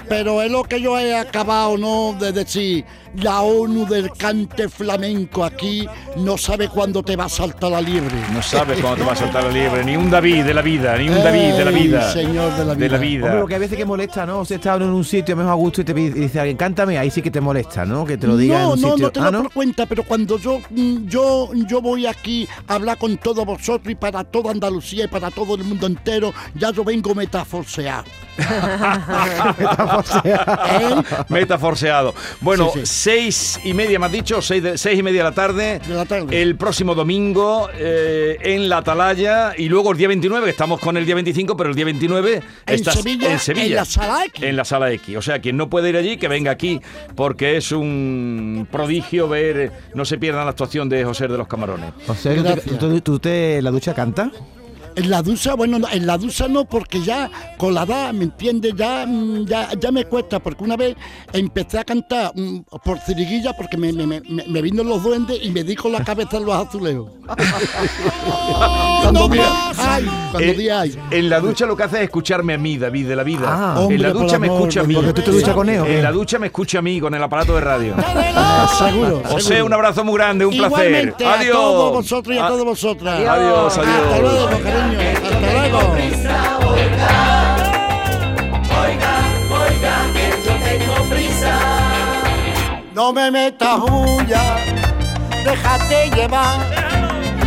Pero 0.09 0.41
es 0.41 0.51
lo 0.51 0.63
que 0.63 0.81
yo 0.81 0.97
he 0.99 1.15
acabado, 1.15 1.77
¿no? 1.77 2.15
De 2.19 2.31
decir, 2.31 2.85
la 3.15 3.41
ONU 3.41 3.85
del 3.85 4.11
cante 4.11 4.69
flamenco 4.69 5.43
aquí 5.43 5.87
no 6.17 6.37
sabe 6.37 6.69
cuándo 6.69 7.03
te 7.03 7.15
va 7.15 7.25
a 7.25 7.29
saltar 7.29 7.71
la 7.71 7.81
liebre. 7.81 8.15
No 8.31 8.41
sabes 8.41 8.79
cuándo 8.79 8.97
te 8.97 9.03
va 9.07 9.13
a 9.13 9.15
saltar 9.15 9.43
la 9.45 9.51
liebre, 9.51 9.83
ni 9.83 9.95
un 9.95 10.09
David 10.09 10.43
de 10.45 10.53
la 10.53 10.61
vida, 10.61 10.97
ni 10.97 11.09
un 11.09 11.15
David 11.15 11.53
de 11.53 11.65
la 11.65 11.71
Ey, 11.71 11.83
vida. 11.83 12.11
señor 12.13 12.55
de 12.55 12.65
la 12.65 12.75
De 12.75 12.89
la 12.89 12.97
vida. 12.97 12.99
vida. 12.99 13.25
Hombre, 13.25 13.39
lo 13.41 13.47
que 13.47 13.55
a 13.55 13.59
veces 13.59 13.77
que 13.77 13.85
molesta, 13.85 14.25
¿no? 14.25 14.39
O 14.39 14.45
sea, 14.45 14.55
está 14.57 14.75
en 14.75 14.83
un 14.83 15.03
sitio 15.03 15.35
mejor 15.35 15.51
a 15.51 15.55
gusto 15.55 15.81
y 15.81 15.83
te 15.83 15.93
dice 15.93 16.39
alguien, 16.39 16.57
cántame, 16.57 16.97
ahí 16.97 17.09
sí 17.11 17.21
que 17.21 17.31
te 17.31 17.41
molesta, 17.41 17.85
¿no? 17.85 18.05
Que 18.05 18.17
te 18.17 18.27
lo 18.27 18.37
diga 18.37 18.57
en 18.57 18.63
no, 18.63 18.73
un 18.73 18.81
no, 18.81 18.89
sitio. 18.91 19.05
no 19.07 19.11
te 19.11 19.19
ah, 19.19 19.23
lo 19.25 19.31
¿no? 19.31 19.43
por 19.43 19.53
cuenta, 19.53 19.85
pero 19.85 20.03
cuando 20.03 20.37
yo, 20.37 20.59
mm, 20.69 21.07
yo, 21.07 21.49
yo 21.53 21.81
voy 21.81 22.05
aquí 22.05 22.47
a 22.67 22.75
hablar 22.75 22.97
con 22.97 23.17
todos 23.17 23.45
vosotros 23.45 23.91
y 23.91 23.95
para 23.95 24.23
toda 24.23 24.51
Andalucía 24.51 25.05
y 25.05 25.07
para 25.07 25.31
todo 25.31 25.55
el 25.55 25.63
mundo 25.63 25.87
entero, 25.87 26.33
ya 26.55 26.71
yo 26.71 26.83
vengo 26.83 27.13
metaforseado. 27.15 28.05
¿Eh? 30.23 30.35
Metaforseado. 31.29 32.13
Bueno, 32.41 32.69
Sí, 32.73 32.79
sí. 32.81 32.85
seis 32.85 33.59
y 33.63 33.73
media, 33.73 33.99
me 33.99 34.05
has 34.07 34.11
dicho, 34.11 34.41
seis, 34.41 34.61
de- 34.63 34.77
seis 34.77 34.99
y 34.99 35.03
media 35.03 35.23
de 35.23 35.29
la 35.29 35.35
tarde. 35.35 35.79
De 35.79 35.93
la 35.93 36.05
tarde. 36.05 36.41
El 36.41 36.55
próximo 36.55 36.95
domingo 36.95 37.69
eh, 37.73 38.37
en 38.41 38.69
la 38.69 38.77
Atalaya. 38.77 39.53
Y 39.57 39.69
luego 39.69 39.91
el 39.91 39.97
día 39.97 40.07
29, 40.07 40.45
que 40.45 40.51
estamos 40.51 40.79
con 40.79 40.97
el 40.97 41.05
día 41.05 41.15
25, 41.15 41.55
pero 41.57 41.69
el 41.69 41.75
día 41.75 41.85
29 41.85 42.41
En 42.65 42.73
estás 42.75 42.95
Sevilla, 42.95 43.31
en 43.31 43.39
Sevilla. 43.39 43.65
en 43.65 43.75
la 43.75 43.85
Sala 43.85 44.25
X. 44.25 44.43
En 44.43 44.55
la 44.55 44.65
sala 44.65 44.91
X. 44.91 45.15
O 45.17 45.21
sea, 45.21 45.39
quien 45.39 45.57
no 45.57 45.69
puede 45.69 45.89
ir 45.89 45.97
allí, 45.97 46.17
que 46.17 46.27
venga 46.27 46.51
aquí, 46.51 46.79
porque 47.15 47.57
es 47.57 47.71
un 47.71 48.67
prodigio 48.71 49.27
ver, 49.27 49.71
no 49.93 50.05
se 50.05 50.17
pierdan 50.17 50.45
la 50.45 50.51
actuación 50.51 50.89
de 50.89 51.03
José 51.03 51.27
de 51.27 51.37
los 51.37 51.47
Camarones. 51.47 51.91
O 52.07 52.15
sea, 52.15 52.35
¿tú, 52.35 52.43
te- 52.43 52.49
Gracias. 52.51 52.79
tú- 52.79 53.01
tú 53.01 53.19
te 53.19 53.61
la 53.61 53.71
ducha 53.71 53.93
canta? 53.93 54.31
En 54.97 55.09
la 55.11 55.21
ducha, 55.21 55.53
bueno, 55.53 55.77
no, 55.79 55.87
en 55.89 56.05
la 56.07 56.17
ducha 56.17 56.47
no, 56.47 56.65
porque 56.65 56.99
ya 57.01 57.29
con 57.57 57.73
la 57.73 57.83
edad, 57.83 58.11
¿me 58.13 58.23
entiendes? 58.25 58.73
Ya, 58.75 59.05
mm, 59.07 59.45
ya, 59.45 59.69
ya 59.79 59.91
me 59.91 60.05
cuesta, 60.05 60.39
porque 60.39 60.63
una 60.63 60.75
vez 60.75 60.95
empecé 61.33 61.79
a 61.79 61.83
cantar 61.83 62.31
mm, 62.35 62.61
por 62.83 62.97
ciriguilla 62.99 63.53
porque 63.55 63.77
me, 63.77 63.93
me, 63.93 64.05
me, 64.07 64.21
me 64.47 64.61
vino 64.61 64.83
los 64.83 65.03
duendes 65.03 65.37
y 65.41 65.51
me 65.51 65.63
di 65.63 65.75
con 65.75 65.91
la 65.91 66.03
cabeza 66.03 66.37
en 66.37 66.45
los 66.45 66.55
azulejos. 66.67 67.11
cuando 69.03 69.27
di 69.29 69.39
ay, 69.39 70.05
cuando 70.31 70.39
Eh, 70.51 70.53
di 70.53 70.69
ay. 70.69 70.97
en 71.11 71.29
la 71.29 71.39
ducha 71.39 71.65
lo 71.65 71.75
que 71.77 71.83
hace 71.83 71.97
es 71.97 72.03
escucharme 72.03 72.53
a 72.55 72.57
mí, 72.57 72.77
David, 72.77 73.07
de 73.07 73.15
la 73.15 73.23
vida. 73.23 73.45
Ah. 73.47 73.73
en 73.77 73.83
Hombre, 73.83 73.97
la 73.99 74.09
ducha 74.11 74.39
me 74.39 74.47
amor, 74.47 74.59
escucha 74.61 74.81
a 74.81 74.83
mí. 74.83 74.95
porque 74.95 75.13
tú 75.13 75.21
te 75.21 75.31
duchas 75.31 75.53
con 75.53 75.69
él. 75.69 75.85
En 75.85 76.03
la 76.03 76.11
ducha 76.11 76.39
me 76.39 76.47
escucha 76.47 76.79
a 76.79 76.81
mí 76.81 76.99
con 76.99 77.13
el 77.13 77.21
aparato 77.23 77.55
de 77.55 77.61
radio. 77.61 77.93
Ah, 78.39 78.67
seguro. 78.77 79.21
José, 79.25 79.47
seguro. 79.47 79.65
un 79.65 79.73
abrazo 79.73 80.03
muy 80.03 80.15
grande, 80.15 80.45
un 80.45 80.55
placer. 80.55 81.13
Adiós. 81.25 81.55
a 81.55 81.59
todos 81.59 81.91
vosotros 81.93 82.35
y 82.35 82.39
a 82.39 82.45
Ah, 82.45 82.49
todos 82.49 82.65
vosotras. 82.65 83.19
Adiós, 83.27 83.77
adiós. 83.77 83.77
Hasta 83.77 84.19
luego, 84.19 84.47
cariño. 84.95 85.27
Hasta 85.27 85.53
luego. 85.53 85.97
No 92.93 93.13
me 93.13 93.29
metas 93.29 93.79
bulla, 93.79 94.57
déjate 95.45 96.09
llevar, 96.15 96.59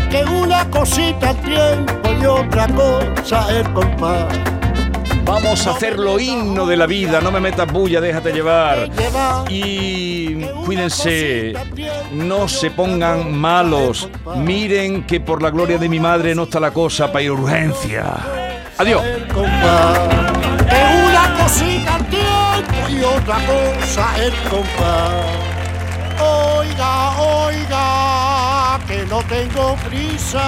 que 0.09 0.25
una 0.25 0.65
cosita 0.71 1.31
el 1.31 1.37
tiempo 1.39 2.09
y 2.21 2.25
otra 2.25 2.69
cosa 2.69 3.49
el 3.51 3.73
compás. 3.73 4.60
Vamos 5.31 5.65
a 5.69 5.71
hacerlo 5.71 6.19
himno 6.19 6.67
de 6.67 6.77
la 6.77 6.87
vida, 6.87 7.21
no 7.21 7.31
me 7.31 7.39
metas 7.39 7.73
bulla, 7.73 8.01
déjate 8.01 8.33
llevar. 8.33 8.91
Y 9.49 10.35
cuídense, 10.65 11.55
no 12.11 12.49
se 12.49 12.73
pongan 12.73 13.39
malos. 13.39 14.09
Miren 14.39 15.07
que 15.07 15.21
por 15.21 15.41
la 15.41 15.51
gloria 15.51 15.79
de 15.79 15.89
mi 15.89 16.01
madre 16.01 16.35
no 16.35 16.43
está 16.43 16.59
la 16.59 16.73
cosa 16.73 17.13
para 17.13 17.23
ir 17.23 17.31
urgencia. 17.31 18.17
Adiós. 18.77 19.05
una 21.07 21.37
cosita 21.41 21.99
y 22.89 23.01
otra 23.01 23.39
cosa 23.47 24.09
el. 24.25 24.33
Oiga, 26.21 27.21
oiga, 27.47 28.81
que 28.85 29.07
no 29.07 29.23
tengo 29.23 29.77
prisa. 29.89 30.41